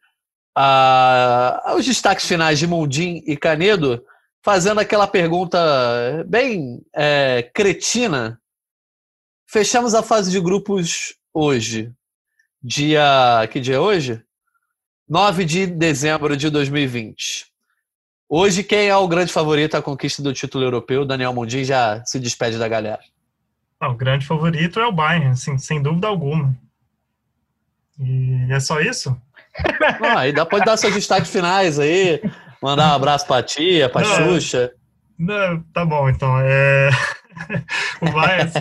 [0.60, 4.03] ah, os destaques finais de Mundim e Canedo,
[4.43, 5.60] fazendo aquela pergunta
[6.28, 8.41] bem é, cretina.
[9.47, 11.93] Fechamos a fase de grupos hoje.
[12.60, 13.47] Dia.
[13.51, 14.20] Que dia é hoje?
[15.08, 17.45] 9 de dezembro de 2020.
[18.28, 21.05] Hoje, quem é o grande favorito à conquista do título europeu?
[21.05, 23.03] Daniel Mundim já se despede da galera.
[23.80, 26.58] o grande favorito é o Bayern, assim, sem dúvida alguma.
[27.99, 29.16] E é só isso?
[30.01, 32.22] Ah, aí dá, pode dar seus destaques finais aí,
[32.62, 34.72] mandar um abraço pra tia, pra não, Xuxa.
[35.18, 36.39] Não, tá bom, então.
[36.39, 36.89] É...
[38.01, 38.51] o, Bayern,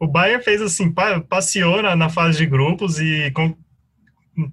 [0.00, 0.92] o Bayern fez assim,
[1.28, 3.56] passeou na, na fase de grupos e com,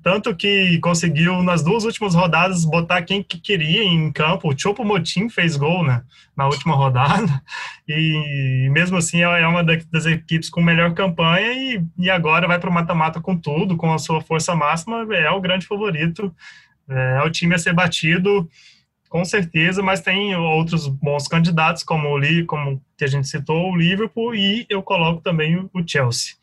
[0.01, 4.49] tanto que conseguiu nas duas últimas rodadas botar quem que queria em campo.
[4.49, 6.03] O Chopo Motim fez gol né,
[6.35, 7.41] na última rodada
[7.87, 12.59] e mesmo assim é, é uma das equipes com melhor campanha e, e agora vai
[12.59, 16.33] para o mata-mata com tudo, com a sua força máxima, é o grande favorito,
[16.89, 18.49] é, é o time a ser batido
[19.13, 23.75] com certeza, mas tem outros bons candidatos como o como que a gente citou, o
[23.75, 26.33] Liverpool e eu coloco também o Chelsea.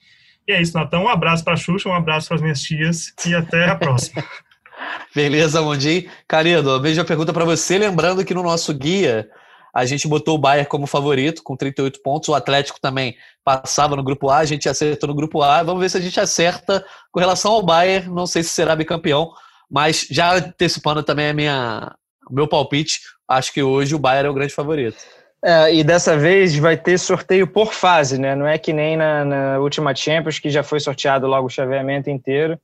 [0.47, 1.01] E é isso, Natan.
[1.01, 4.25] Um abraço para a Xuxa, um abraço para as minhas tias e até a próxima.
[5.15, 6.09] Beleza, Mondi.
[6.29, 7.79] Querido, vejo a pergunta para você.
[7.79, 9.29] Lembrando que no nosso guia
[9.73, 12.29] a gente botou o Bayern como favorito, com 38 pontos.
[12.29, 15.63] O Atlético também passava no grupo A, a gente acertou no grupo A.
[15.63, 18.09] Vamos ver se a gente acerta com relação ao Bayern.
[18.09, 19.33] Não sei se será bicampeão,
[19.71, 21.95] mas já antecipando também a minha,
[22.31, 24.99] meu palpite, acho que hoje o Bayern é o grande favorito.
[25.43, 28.35] É, e dessa vez vai ter sorteio por fase, né?
[28.35, 32.11] Não é que nem na, na, última Champions, que já foi sorteado logo o chaveamento
[32.11, 32.61] inteiro.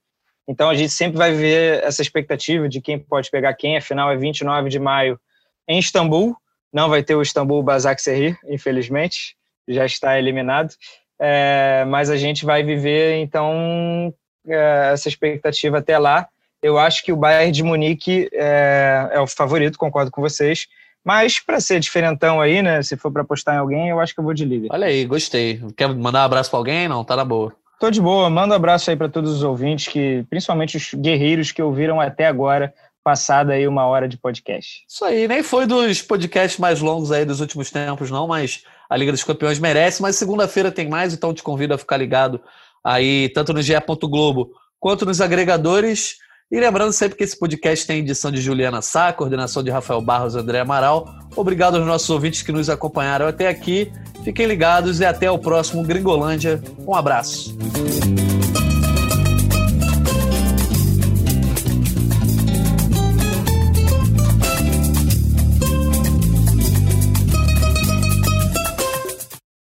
[0.47, 3.77] Então a gente sempre vai ver essa expectativa de quem pode pegar quem.
[3.77, 5.19] Afinal, é 29 de maio
[5.67, 6.37] em Istambul.
[6.73, 9.35] Não vai ter o Istambul Basak Serri, infelizmente.
[9.67, 10.75] Já está eliminado.
[11.19, 14.13] É, mas a gente vai viver, então,
[14.47, 16.29] é, essa expectativa até lá.
[16.63, 20.67] Eu acho que o Bayern de Munique é, é o favorito, concordo com vocês.
[21.07, 22.83] Mas para ser diferentão aí, né?
[22.83, 24.67] Se for para apostar em alguém, eu acho que eu vou de líder.
[24.73, 25.63] Olha aí, gostei.
[25.77, 26.89] Quer mandar um abraço para alguém?
[26.89, 27.55] Não, tá na boa.
[27.79, 28.29] Tô de boa.
[28.29, 32.27] Manda um abraço aí para todos os ouvintes, que principalmente os guerreiros que ouviram até
[32.27, 34.83] agora, passada aí uma hora de podcast.
[34.89, 38.97] Isso aí, nem foi dos podcasts mais longos aí dos últimos tempos, não, mas a
[38.97, 40.03] Liga dos Campeões merece.
[40.03, 42.41] Mas segunda-feira tem mais, então te convido a ficar ligado
[42.83, 43.75] aí, tanto no GE.
[44.11, 44.51] Globo
[44.81, 46.19] quanto nos agregadores.
[46.51, 50.37] E lembrando sempre que esse podcast tem edição de Juliana Sá, coordenação de Rafael Barros
[50.37, 51.13] e André Amaral.
[51.35, 53.91] Obrigado aos nossos ouvintes que nos acompanharam até aqui.
[54.23, 56.63] Fiquem ligados e até o próximo Gringolândia.
[56.87, 57.57] Um abraço.